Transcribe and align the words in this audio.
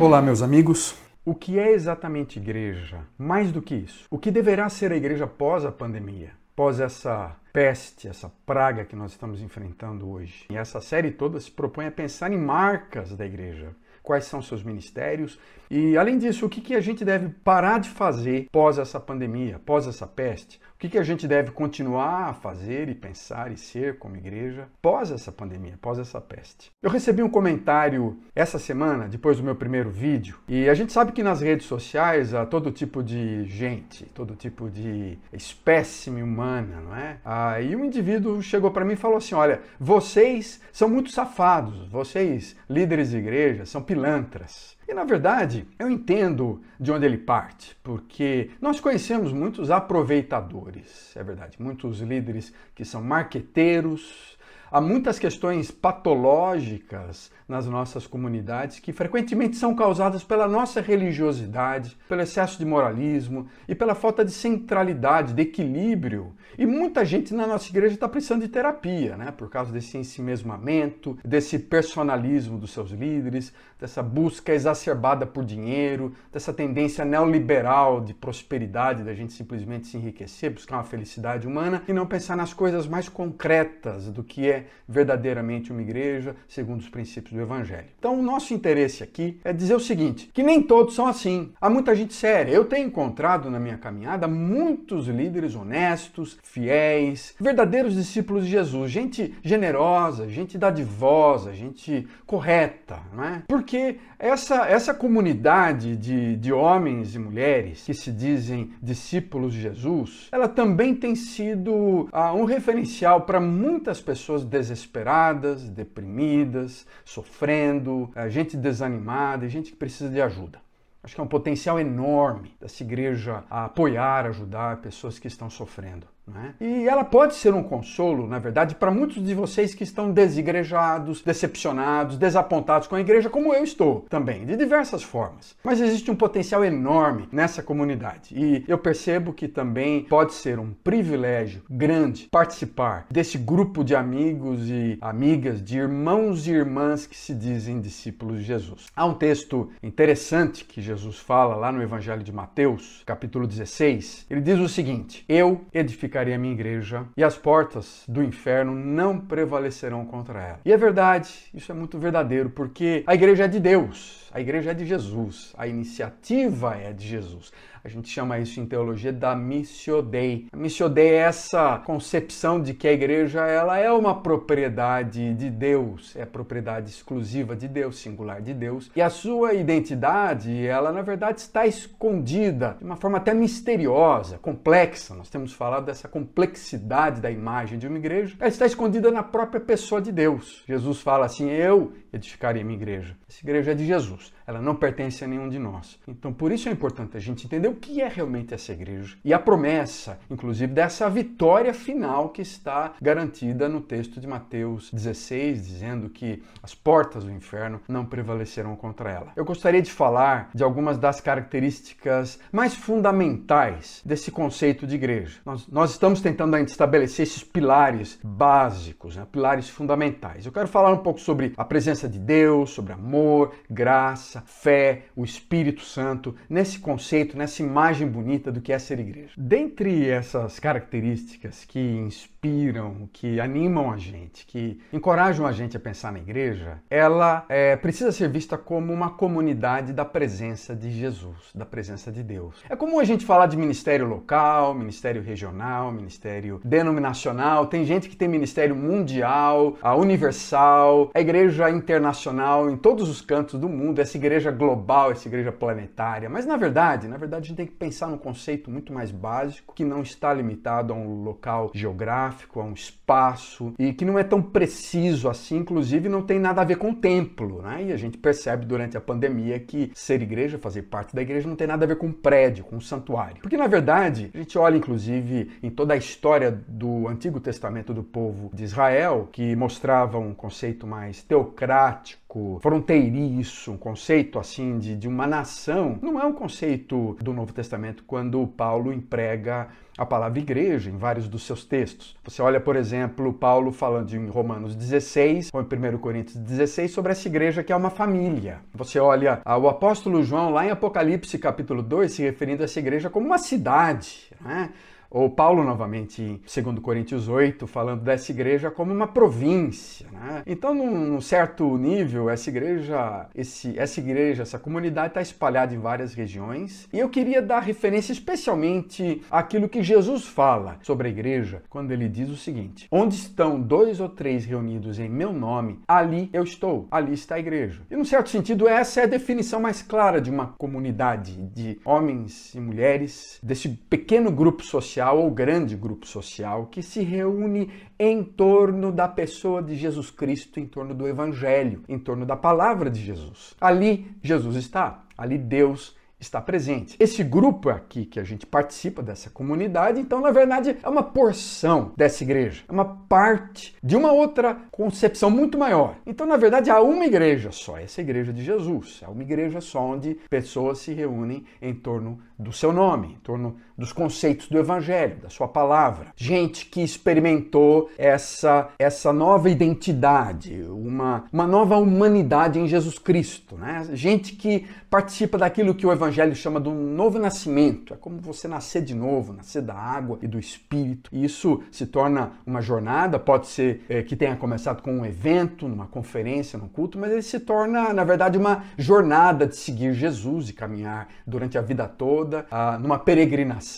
Olá, 0.00 0.22
meus 0.22 0.40
amigos. 0.40 0.94
O 1.26 1.34
que 1.34 1.58
é 1.58 1.72
exatamente 1.72 2.38
igreja? 2.38 3.00
Mais 3.18 3.52
do 3.52 3.60
que 3.60 3.74
isso, 3.74 4.06
o 4.10 4.18
que 4.18 4.30
deverá 4.30 4.66
ser 4.70 4.92
a 4.92 4.96
igreja 4.96 5.26
pós 5.26 5.62
a 5.62 5.70
pandemia? 5.70 6.30
Pós 6.56 6.80
essa 6.80 7.36
peste, 7.52 8.08
essa 8.08 8.32
praga 8.46 8.86
que 8.86 8.96
nós 8.96 9.10
estamos 9.10 9.42
enfrentando 9.42 10.08
hoje. 10.08 10.46
E 10.48 10.56
essa 10.56 10.80
série 10.80 11.10
toda 11.10 11.38
se 11.38 11.50
propõe 11.50 11.84
a 11.84 11.90
pensar 11.90 12.32
em 12.32 12.38
marcas 12.38 13.14
da 13.14 13.26
igreja. 13.26 13.76
Quais 14.02 14.24
são 14.24 14.40
seus 14.40 14.62
ministérios 14.62 15.38
e, 15.70 15.98
além 15.98 16.16
disso, 16.16 16.46
o 16.46 16.48
que, 16.48 16.62
que 16.62 16.74
a 16.74 16.80
gente 16.80 17.04
deve 17.04 17.28
parar 17.44 17.78
de 17.78 17.90
fazer 17.90 18.48
pós 18.50 18.78
essa 18.78 18.98
pandemia, 18.98 19.60
pós 19.66 19.86
essa 19.86 20.06
peste? 20.06 20.58
O 20.80 20.82
que, 20.82 20.88
que 20.88 20.98
a 20.98 21.02
gente 21.02 21.28
deve 21.28 21.50
continuar 21.50 22.30
a 22.30 22.32
fazer 22.32 22.88
e 22.88 22.94
pensar 22.94 23.52
e 23.52 23.56
ser 23.58 23.98
como 23.98 24.16
igreja 24.16 24.66
pós 24.80 25.10
essa 25.10 25.30
pandemia, 25.30 25.78
pós 25.78 25.98
essa 25.98 26.22
peste? 26.22 26.72
Eu 26.82 26.88
recebi 26.88 27.22
um 27.22 27.28
comentário 27.28 28.18
essa 28.34 28.58
semana, 28.58 29.06
depois 29.06 29.36
do 29.36 29.42
meu 29.42 29.54
primeiro 29.54 29.90
vídeo, 29.90 30.38
e 30.48 30.70
a 30.70 30.72
gente 30.72 30.90
sabe 30.90 31.12
que 31.12 31.22
nas 31.22 31.42
redes 31.42 31.66
sociais 31.66 32.32
há 32.32 32.46
todo 32.46 32.72
tipo 32.72 33.02
de 33.02 33.44
gente, 33.44 34.06
todo 34.06 34.34
tipo 34.34 34.70
de 34.70 35.18
espécime 35.34 36.22
humana, 36.22 36.80
não 36.80 36.96
é? 36.96 37.18
Aí 37.26 37.76
um 37.76 37.84
indivíduo 37.84 38.40
chegou 38.40 38.70
para 38.70 38.82
mim 38.82 38.94
e 38.94 38.96
falou 38.96 39.18
assim: 39.18 39.34
Olha, 39.34 39.60
vocês 39.78 40.62
são 40.72 40.88
muito 40.88 41.10
safados, 41.10 41.90
vocês, 41.90 42.56
líderes 42.70 43.10
de 43.10 43.18
igreja, 43.18 43.66
são 43.66 43.82
pilantras. 43.82 44.79
E 44.90 44.92
na 44.92 45.04
verdade, 45.04 45.68
eu 45.78 45.88
entendo 45.88 46.60
de 46.80 46.90
onde 46.90 47.06
ele 47.06 47.16
parte, 47.16 47.76
porque 47.80 48.50
nós 48.60 48.80
conhecemos 48.80 49.32
muitos 49.32 49.70
aproveitadores, 49.70 51.16
é 51.16 51.22
verdade, 51.22 51.62
muitos 51.62 52.00
líderes 52.00 52.52
que 52.74 52.84
são 52.84 53.00
marqueteiros, 53.00 54.36
há 54.70 54.80
muitas 54.80 55.18
questões 55.18 55.70
patológicas 55.70 57.30
nas 57.48 57.66
nossas 57.66 58.06
comunidades 58.06 58.78
que 58.78 58.92
frequentemente 58.92 59.56
são 59.56 59.74
causadas 59.74 60.22
pela 60.22 60.46
nossa 60.46 60.80
religiosidade, 60.80 61.96
pelo 62.08 62.22
excesso 62.22 62.58
de 62.58 62.64
moralismo 62.64 63.48
e 63.66 63.74
pela 63.74 63.94
falta 63.94 64.24
de 64.24 64.30
centralidade, 64.30 65.34
de 65.34 65.42
equilíbrio. 65.42 66.32
E 66.56 66.64
muita 66.64 67.04
gente 67.04 67.34
na 67.34 67.46
nossa 67.46 67.68
igreja 67.68 67.94
está 67.94 68.08
precisando 68.08 68.42
de 68.42 68.48
terapia, 68.48 69.16
né? 69.16 69.32
Por 69.32 69.50
causa 69.50 69.72
desse 69.72 69.98
ensimesmamento, 69.98 71.18
desse 71.24 71.58
personalismo 71.58 72.56
dos 72.56 72.72
seus 72.72 72.90
líderes, 72.90 73.52
dessa 73.80 74.02
busca 74.02 74.52
exacerbada 74.52 75.26
por 75.26 75.44
dinheiro, 75.44 76.12
dessa 76.30 76.52
tendência 76.52 77.04
neoliberal 77.04 78.00
de 78.00 78.12
prosperidade, 78.12 79.02
da 79.02 79.14
gente 79.14 79.32
simplesmente 79.32 79.86
se 79.86 79.96
enriquecer, 79.96 80.52
buscar 80.52 80.76
uma 80.76 80.84
felicidade 80.84 81.46
humana 81.46 81.82
e 81.88 81.92
não 81.92 82.06
pensar 82.06 82.36
nas 82.36 82.52
coisas 82.52 82.86
mais 82.86 83.08
concretas 83.08 84.08
do 84.10 84.22
que 84.22 84.48
é 84.48 84.59
verdadeiramente 84.88 85.72
uma 85.72 85.82
igreja, 85.82 86.34
segundo 86.48 86.80
os 86.80 86.88
princípios 86.88 87.34
do 87.34 87.40
Evangelho. 87.40 87.86
Então, 87.98 88.18
o 88.18 88.22
nosso 88.22 88.52
interesse 88.52 89.02
aqui 89.02 89.38
é 89.44 89.52
dizer 89.52 89.74
o 89.74 89.80
seguinte: 89.80 90.30
que 90.32 90.42
nem 90.42 90.62
todos 90.62 90.94
são 90.94 91.06
assim. 91.06 91.52
Há 91.60 91.70
muita 91.70 91.94
gente 91.94 92.14
séria. 92.14 92.52
Eu 92.52 92.64
tenho 92.64 92.86
encontrado 92.86 93.50
na 93.50 93.58
minha 93.58 93.78
caminhada 93.78 94.26
muitos 94.26 95.06
líderes 95.06 95.54
honestos, 95.54 96.38
fiéis, 96.42 97.34
verdadeiros 97.40 97.94
discípulos 97.94 98.44
de 98.44 98.50
Jesus, 98.50 98.90
gente 98.90 99.34
generosa, 99.42 100.28
gente 100.28 100.58
dadivosa, 100.58 101.52
gente 101.54 102.06
correta, 102.26 102.98
não 103.12 103.24
é? 103.24 103.42
Porque 103.48 103.98
essa, 104.18 104.66
essa 104.66 104.92
comunidade 104.92 105.96
de, 105.96 106.36
de 106.36 106.52
homens 106.52 107.14
e 107.14 107.18
mulheres 107.18 107.82
que 107.84 107.94
se 107.94 108.12
dizem 108.12 108.70
discípulos 108.82 109.54
de 109.54 109.62
Jesus, 109.62 110.28
ela 110.30 110.46
também 110.46 110.94
tem 110.94 111.14
sido 111.14 112.08
ah, 112.12 112.32
um 112.34 112.44
referencial 112.44 113.22
para 113.22 113.40
muitas 113.40 114.00
pessoas 114.00 114.44
desesperadas, 114.50 115.68
deprimidas, 115.70 116.86
sofrendo, 117.04 118.12
gente 118.28 118.56
desanimada, 118.56 119.48
gente 119.48 119.70
que 119.70 119.76
precisa 119.76 120.10
de 120.10 120.20
ajuda. 120.20 120.60
Acho 121.02 121.14
que 121.14 121.20
é 121.20 121.24
um 121.24 121.28
potencial 121.28 121.80
enorme 121.80 122.54
dessa 122.60 122.82
igreja 122.82 123.42
a 123.48 123.64
apoiar, 123.64 124.26
ajudar 124.26 124.82
pessoas 124.82 125.18
que 125.18 125.28
estão 125.28 125.48
sofrendo. 125.48 126.06
Né? 126.32 126.54
E 126.60 126.88
ela 126.88 127.04
pode 127.04 127.34
ser 127.34 127.54
um 127.54 127.62
consolo, 127.62 128.26
na 128.26 128.38
verdade, 128.38 128.74
para 128.74 128.90
muitos 128.90 129.22
de 129.22 129.34
vocês 129.34 129.74
que 129.74 129.84
estão 129.84 130.12
desigrejados, 130.12 131.22
decepcionados, 131.22 132.16
desapontados 132.16 132.86
com 132.86 132.96
a 132.96 133.00
igreja, 133.00 133.28
como 133.28 133.54
eu 133.54 133.64
estou 133.64 134.06
também, 134.08 134.44
de 134.44 134.56
diversas 134.56 135.02
formas. 135.02 135.56
Mas 135.64 135.80
existe 135.80 136.10
um 136.10 136.16
potencial 136.16 136.64
enorme 136.64 137.28
nessa 137.32 137.62
comunidade 137.62 138.34
e 138.34 138.64
eu 138.68 138.78
percebo 138.78 139.32
que 139.32 139.48
também 139.48 140.04
pode 140.04 140.34
ser 140.34 140.58
um 140.58 140.72
privilégio 140.72 141.62
grande 141.68 142.28
participar 142.30 143.06
desse 143.10 143.36
grupo 143.36 143.82
de 143.82 143.94
amigos 143.94 144.68
e 144.68 144.98
amigas, 145.00 145.62
de 145.62 145.78
irmãos 145.78 146.46
e 146.46 146.52
irmãs 146.52 147.06
que 147.06 147.16
se 147.16 147.34
dizem 147.34 147.80
discípulos 147.80 148.38
de 148.38 148.44
Jesus. 148.44 148.86
Há 148.94 149.04
um 149.04 149.14
texto 149.14 149.70
interessante 149.82 150.64
que 150.64 150.80
Jesus 150.80 151.18
fala 151.18 151.54
lá 151.54 151.72
no 151.72 151.82
Evangelho 151.82 152.22
de 152.22 152.32
Mateus, 152.32 153.02
capítulo 153.04 153.46
16. 153.46 154.26
Ele 154.30 154.40
diz 154.40 154.58
o 154.58 154.68
seguinte: 154.68 155.24
Eu 155.28 155.62
edificarei 155.72 156.19
edificarei 156.20 156.34
a 156.34 156.38
minha 156.38 156.52
igreja 156.52 157.06
e 157.16 157.24
as 157.24 157.36
portas 157.36 158.04
do 158.06 158.22
inferno 158.22 158.74
não 158.74 159.18
prevalecerão 159.18 160.04
contra 160.04 160.40
ela. 160.40 160.60
E 160.64 160.72
é 160.72 160.76
verdade, 160.76 161.30
isso 161.54 161.72
é 161.72 161.74
muito 161.74 161.98
verdadeiro, 161.98 162.50
porque 162.50 163.02
a 163.06 163.14
igreja 163.14 163.44
é 163.44 163.48
de 163.48 163.58
Deus, 163.58 164.30
a 164.32 164.40
igreja 164.40 164.70
é 164.70 164.74
de 164.74 164.86
Jesus, 164.86 165.52
a 165.56 165.66
iniciativa 165.66 166.76
é 166.76 166.92
de 166.92 167.06
Jesus. 167.06 167.52
A 167.82 167.88
gente 167.88 168.08
chama 168.08 168.38
isso 168.38 168.60
em 168.60 168.66
teologia 168.66 169.12
da 169.12 169.34
missio 169.34 170.02
dei. 170.02 170.46
A 170.52 170.56
missio 170.56 170.88
dei 170.88 171.10
é 171.10 171.16
essa 171.16 171.78
concepção 171.78 172.60
de 172.60 172.74
que 172.74 172.86
a 172.86 172.92
igreja 172.92 173.40
ela 173.46 173.78
é 173.78 173.90
uma 173.90 174.20
propriedade 174.20 175.34
de 175.34 175.48
Deus, 175.48 176.14
é 176.14 176.26
propriedade 176.26 176.90
exclusiva 176.90 177.56
de 177.56 177.66
Deus, 177.66 177.98
singular 177.98 178.42
de 178.42 178.52
Deus, 178.52 178.90
e 178.94 179.00
a 179.00 179.08
sua 179.08 179.54
identidade, 179.54 180.66
ela 180.66 180.92
na 180.92 181.02
verdade 181.02 181.40
está 181.40 181.66
escondida 181.66 182.76
de 182.78 182.84
uma 182.84 182.96
forma 182.96 183.18
até 183.18 183.32
misteriosa, 183.32 184.38
complexa. 184.38 185.14
Nós 185.14 185.30
temos 185.30 185.52
falado 185.52 185.86
dessa 185.86 186.06
complexidade 186.06 187.20
da 187.20 187.30
imagem 187.30 187.78
de 187.78 187.86
uma 187.86 187.98
igreja. 187.98 188.36
Ela 188.38 188.48
está 188.48 188.66
escondida 188.66 189.10
na 189.10 189.22
própria 189.22 189.60
pessoa 189.60 190.02
de 190.02 190.12
Deus. 190.12 190.62
Jesus 190.66 191.00
fala 191.00 191.26
assim: 191.26 191.48
"Eu 191.48 191.92
edificarei 192.12 192.62
minha 192.64 192.76
igreja". 192.76 193.16
Essa 193.28 193.44
igreja 193.44 193.72
é 193.72 193.74
de 193.74 193.86
Jesus 193.86 194.32
ela 194.50 194.60
não 194.60 194.74
pertence 194.74 195.24
a 195.24 195.28
nenhum 195.28 195.48
de 195.48 195.60
nós. 195.60 195.98
Então, 196.08 196.32
por 196.32 196.50
isso 196.50 196.68
é 196.68 196.72
importante 196.72 197.16
a 197.16 197.20
gente 197.20 197.46
entender 197.46 197.68
o 197.68 197.74
que 197.74 198.02
é 198.02 198.08
realmente 198.08 198.52
essa 198.52 198.72
igreja 198.72 199.16
e 199.24 199.32
a 199.32 199.38
promessa, 199.38 200.18
inclusive, 200.28 200.72
dessa 200.72 201.08
vitória 201.08 201.72
final 201.72 202.30
que 202.30 202.42
está 202.42 202.94
garantida 203.00 203.68
no 203.68 203.80
texto 203.80 204.20
de 204.20 204.26
Mateus 204.26 204.90
16, 204.90 205.64
dizendo 205.64 206.08
que 206.08 206.42
as 206.60 206.74
portas 206.74 207.22
do 207.22 207.30
inferno 207.30 207.80
não 207.88 208.04
prevalecerão 208.04 208.74
contra 208.74 209.10
ela. 209.10 209.32
Eu 209.36 209.44
gostaria 209.44 209.80
de 209.80 209.92
falar 209.92 210.50
de 210.52 210.64
algumas 210.64 210.98
das 210.98 211.20
características 211.20 212.40
mais 212.50 212.74
fundamentais 212.74 214.02
desse 214.04 214.32
conceito 214.32 214.84
de 214.84 214.96
igreja. 214.96 215.38
Nós, 215.46 215.68
nós 215.68 215.92
estamos 215.92 216.20
tentando 216.20 216.56
ainda 216.56 216.68
estabelecer 216.68 217.22
esses 217.22 217.44
pilares 217.44 218.18
básicos, 218.24 219.14
né? 219.14 219.24
pilares 219.30 219.68
fundamentais. 219.68 220.44
Eu 220.44 220.50
quero 220.50 220.66
falar 220.66 220.90
um 220.90 220.98
pouco 220.98 221.20
sobre 221.20 221.52
a 221.56 221.64
presença 221.64 221.99
de 222.08 222.18
Deus, 222.18 222.70
sobre 222.70 222.92
amor, 222.92 223.52
graça, 223.68 224.42
fé, 224.46 225.02
o 225.14 225.24
Espírito 225.24 225.82
Santo, 225.82 226.34
nesse 226.48 226.78
conceito, 226.78 227.36
nessa 227.36 227.62
imagem 227.62 228.06
bonita 228.06 228.50
do 228.50 228.60
que 228.60 228.72
é 228.72 228.78
ser 228.78 228.98
igreja. 228.98 229.32
Dentre 229.36 230.08
essas 230.08 230.58
características 230.58 231.64
que 231.64 231.80
inspiram, 231.80 233.08
que 233.12 233.40
animam 233.40 233.90
a 233.90 233.96
gente, 233.96 234.46
que 234.46 234.80
encorajam 234.92 235.46
a 235.46 235.52
gente 235.52 235.76
a 235.76 235.80
pensar 235.80 236.12
na 236.12 236.18
igreja, 236.18 236.78
ela 236.88 237.44
é, 237.48 237.76
precisa 237.76 238.12
ser 238.12 238.28
vista 238.28 238.56
como 238.56 238.92
uma 238.92 239.10
comunidade 239.10 239.92
da 239.92 240.04
presença 240.04 240.74
de 240.74 240.90
Jesus, 240.90 241.50
da 241.54 241.64
presença 241.64 242.10
de 242.10 242.22
Deus. 242.22 242.56
É 242.68 242.76
comum 242.76 242.98
a 242.98 243.04
gente 243.04 243.24
falar 243.24 243.46
de 243.46 243.56
ministério 243.56 244.06
local, 244.06 244.74
ministério 244.74 245.22
regional, 245.22 245.92
ministério 245.92 246.60
denominacional, 246.64 247.66
tem 247.66 247.84
gente 247.84 248.08
que 248.08 248.16
tem 248.16 248.28
ministério 248.28 248.74
mundial, 248.74 249.76
a 249.82 249.94
universal, 249.94 251.10
a 251.14 251.20
igreja 251.20 251.70
internacional 251.90 252.70
em 252.70 252.76
todos 252.76 253.08
os 253.08 253.20
cantos 253.20 253.58
do 253.58 253.68
mundo, 253.68 253.98
essa 253.98 254.16
igreja 254.16 254.52
global, 254.52 255.10
essa 255.10 255.26
igreja 255.26 255.50
planetária. 255.50 256.30
Mas 256.30 256.46
na 256.46 256.56
verdade, 256.56 257.08
na 257.08 257.16
verdade 257.16 257.44
a 257.44 257.48
gente 257.48 257.56
tem 257.56 257.66
que 257.66 257.72
pensar 257.72 258.06
num 258.06 258.18
conceito 258.18 258.70
muito 258.70 258.92
mais 258.92 259.10
básico, 259.10 259.74
que 259.74 259.84
não 259.84 260.02
está 260.02 260.32
limitado 260.32 260.92
a 260.92 260.96
um 260.96 261.24
local 261.24 261.70
geográfico, 261.74 262.60
a 262.60 262.64
um 262.64 262.72
espaço 262.72 263.74
e 263.78 263.92
que 263.92 264.04
não 264.04 264.18
é 264.18 264.22
tão 264.22 264.40
preciso 264.40 265.28
assim, 265.28 265.58
inclusive 265.58 266.08
não 266.08 266.22
tem 266.22 266.38
nada 266.38 266.60
a 266.60 266.64
ver 266.64 266.76
com 266.76 266.90
o 266.90 266.94
templo, 266.94 267.60
né? 267.60 267.84
E 267.88 267.92
a 267.92 267.96
gente 267.96 268.16
percebe 268.16 268.64
durante 268.64 268.96
a 268.96 269.00
pandemia 269.00 269.58
que 269.58 269.90
ser 269.94 270.22
igreja, 270.22 270.58
fazer 270.58 270.82
parte 270.82 271.14
da 271.14 271.22
igreja 271.22 271.48
não 271.48 271.56
tem 271.56 271.66
nada 271.66 271.84
a 271.84 271.88
ver 271.88 271.96
com 271.96 272.06
um 272.06 272.12
prédio, 272.12 272.64
com 272.64 272.76
um 272.76 272.80
santuário. 272.80 273.42
Porque 273.42 273.56
na 273.56 273.66
verdade, 273.66 274.30
a 274.32 274.38
gente 274.38 274.56
olha 274.56 274.76
inclusive 274.76 275.50
em 275.60 275.70
toda 275.70 275.94
a 275.94 275.96
história 275.96 276.52
do 276.68 277.08
Antigo 277.08 277.40
Testamento 277.40 277.92
do 277.92 278.04
povo 278.04 278.50
de 278.54 278.62
Israel, 278.62 279.28
que 279.32 279.56
mostrava 279.56 280.18
um 280.18 280.32
conceito 280.32 280.86
mais 280.86 281.22
teocrático 281.22 281.79
geográfico, 281.80 282.58
fronteiriço, 282.62 283.72
um 283.72 283.76
conceito 283.76 284.38
assim 284.38 284.78
de, 284.78 284.96
de 284.96 285.08
uma 285.08 285.26
nação, 285.26 285.98
não 286.02 286.20
é 286.20 286.24
um 286.24 286.32
conceito 286.32 287.16
do 287.20 287.32
Novo 287.32 287.52
Testamento 287.52 288.04
quando 288.06 288.46
Paulo 288.46 288.92
emprega 288.92 289.68
a 289.96 290.06
palavra 290.06 290.38
igreja 290.38 290.90
em 290.90 290.96
vários 290.96 291.28
dos 291.28 291.42
seus 291.42 291.64
textos. 291.64 292.16
Você 292.24 292.40
olha, 292.40 292.60
por 292.60 292.76
exemplo, 292.76 293.32
Paulo 293.32 293.72
falando 293.72 294.14
em 294.14 294.28
Romanos 294.28 294.74
16 294.74 295.50
ou 295.52 295.60
em 295.60 295.64
1 295.64 295.98
Coríntios 295.98 296.36
16 296.36 296.90
sobre 296.90 297.12
essa 297.12 297.28
igreja 297.28 297.62
que 297.62 297.72
é 297.72 297.76
uma 297.76 297.90
família. 297.90 298.60
Você 298.74 298.98
olha 298.98 299.42
o 299.44 299.68
apóstolo 299.68 300.22
João 300.22 300.50
lá 300.50 300.64
em 300.64 300.70
Apocalipse 300.70 301.38
capítulo 301.38 301.82
2 301.82 302.12
se 302.12 302.22
referindo 302.22 302.62
a 302.62 302.64
essa 302.64 302.78
igreja 302.78 303.10
como 303.10 303.26
uma 303.26 303.38
cidade. 303.38 304.30
Né? 304.40 304.70
Ou 305.10 305.28
Paulo, 305.28 305.64
novamente, 305.64 306.22
em 306.22 306.62
2 306.62 306.78
Coríntios 306.78 307.28
8, 307.28 307.66
falando 307.66 308.02
dessa 308.02 308.30
igreja 308.30 308.70
como 308.70 308.94
uma 308.94 309.08
província. 309.08 310.06
Né? 310.12 310.44
Então, 310.46 310.72
num 310.72 311.20
certo 311.20 311.76
nível, 311.76 312.30
essa 312.30 312.48
igreja, 312.48 313.26
esse, 313.34 313.76
essa 313.76 313.98
igreja, 313.98 314.42
essa 314.42 314.56
comunidade 314.56 315.08
está 315.08 315.20
espalhada 315.20 315.74
em 315.74 315.80
várias 315.80 316.14
regiões. 316.14 316.88
E 316.92 316.98
eu 317.00 317.08
queria 317.08 317.42
dar 317.42 317.58
referência 317.58 318.12
especialmente 318.12 319.20
àquilo 319.28 319.68
que 319.68 319.82
Jesus 319.82 320.26
fala 320.26 320.78
sobre 320.80 321.08
a 321.08 321.10
igreja, 321.10 321.64
quando 321.68 321.90
ele 321.90 322.08
diz 322.08 322.28
o 322.28 322.36
seguinte: 322.36 322.86
Onde 322.88 323.16
estão 323.16 323.60
dois 323.60 323.98
ou 323.98 324.08
três 324.08 324.44
reunidos 324.44 325.00
em 325.00 325.08
meu 325.08 325.32
nome, 325.32 325.80
ali 325.88 326.30
eu 326.32 326.44
estou, 326.44 326.86
ali 326.88 327.14
está 327.14 327.34
a 327.34 327.40
igreja. 327.40 327.82
E, 327.90 327.96
num 327.96 328.04
certo 328.04 328.30
sentido, 328.30 328.68
essa 328.68 329.00
é 329.00 329.04
a 329.04 329.08
definição 329.08 329.58
mais 329.60 329.82
clara 329.82 330.20
de 330.20 330.30
uma 330.30 330.54
comunidade 330.56 331.36
de 331.52 331.80
homens 331.84 332.54
e 332.54 332.60
mulheres, 332.60 333.40
desse 333.42 333.68
pequeno 333.68 334.30
grupo 334.30 334.62
social 334.62 334.99
social 335.00 335.18
ou 335.18 335.30
grande 335.30 335.74
grupo 335.76 336.06
social 336.06 336.66
que 336.66 336.82
se 336.82 337.02
reúne 337.02 337.70
em 337.98 338.22
torno 338.22 338.92
da 338.92 339.08
pessoa 339.08 339.62
de 339.62 339.74
Jesus 339.74 340.10
Cristo, 340.10 340.60
em 340.60 340.66
torno 340.66 340.94
do 340.94 341.08
Evangelho, 341.08 341.82
em 341.88 341.98
torno 341.98 342.26
da 342.26 342.36
palavra 342.36 342.90
de 342.90 343.00
Jesus. 343.00 343.54
Ali 343.58 344.14
Jesus 344.22 344.56
está, 344.56 345.04
ali 345.16 345.38
Deus 345.38 345.96
está 346.20 346.40
presente. 346.40 346.96
Esse 347.00 347.24
grupo 347.24 347.70
aqui 347.70 348.04
que 348.04 348.20
a 348.20 348.24
gente 348.24 348.44
participa 348.44 349.02
dessa 349.02 349.30
comunidade, 349.30 349.98
então 349.98 350.20
na 350.20 350.30
verdade 350.30 350.76
é 350.82 350.88
uma 350.88 351.02
porção 351.02 351.92
dessa 351.96 352.22
igreja, 352.22 352.62
é 352.68 352.72
uma 352.72 352.84
parte 352.84 353.74
de 353.82 353.96
uma 353.96 354.12
outra 354.12 354.54
concepção 354.70 355.30
muito 355.30 355.56
maior. 355.56 355.96
Então 356.04 356.26
na 356.26 356.36
verdade 356.36 356.70
há 356.70 356.80
uma 356.80 357.06
igreja 357.06 357.50
só, 357.50 357.78
essa 357.78 358.00
é 358.00 358.04
igreja 358.04 358.32
de 358.32 358.44
Jesus, 358.44 359.00
é 359.02 359.08
uma 359.08 359.22
igreja 359.22 359.60
só 359.60 359.80
onde 359.80 360.18
pessoas 360.28 360.78
se 360.78 360.92
reúnem 360.92 361.44
em 361.62 361.74
torno 361.74 362.18
do 362.38 362.52
seu 362.52 362.72
nome, 362.72 363.14
em 363.14 363.20
torno 363.20 363.56
dos 363.80 363.94
conceitos 363.94 364.46
do 364.46 364.58
evangelho, 364.58 365.16
da 365.22 365.30
sua 365.30 365.48
palavra. 365.48 366.08
Gente 366.14 366.66
que 366.66 366.82
experimentou 366.82 367.90
essa 367.96 368.68
essa 368.78 369.10
nova 369.10 369.48
identidade, 369.48 370.62
uma 370.68 371.24
uma 371.32 371.46
nova 371.46 371.78
humanidade 371.78 372.58
em 372.58 372.68
Jesus 372.68 372.98
Cristo, 372.98 373.56
né? 373.56 373.88
Gente 373.94 374.34
que 374.34 374.66
participa 374.90 375.38
daquilo 375.38 375.74
que 375.74 375.86
o 375.86 375.92
evangelho 375.92 376.34
chama 376.34 376.60
um 376.68 376.94
novo 376.94 377.18
nascimento. 377.18 377.94
É 377.94 377.96
como 377.96 378.18
você 378.18 378.46
nascer 378.46 378.82
de 378.82 378.94
novo, 378.94 379.32
nascer 379.32 379.62
da 379.62 379.74
água 379.74 380.18
e 380.20 380.26
do 380.26 380.38
Espírito. 380.38 381.08
E 381.10 381.24
isso 381.24 381.62
se 381.70 381.86
torna 381.86 382.32
uma 382.44 382.60
jornada, 382.60 383.18
pode 383.18 383.46
ser 383.46 383.82
é, 383.88 384.02
que 384.02 384.14
tenha 384.14 384.36
começado 384.36 384.82
com 384.82 384.92
um 384.92 385.06
evento, 385.06 385.66
numa 385.66 385.86
conferência, 385.86 386.58
num 386.58 386.68
culto, 386.68 386.98
mas 386.98 387.12
ele 387.12 387.22
se 387.22 387.40
torna, 387.40 387.94
na 387.94 388.04
verdade, 388.04 388.36
uma 388.36 388.64
jornada 388.76 389.46
de 389.46 389.56
seguir 389.56 389.94
Jesus 389.94 390.50
e 390.50 390.52
caminhar 390.52 391.08
durante 391.26 391.56
a 391.56 391.62
vida 391.62 391.86
toda, 391.86 392.44
ah, 392.50 392.76
numa 392.78 392.98
peregrinação 392.98 393.69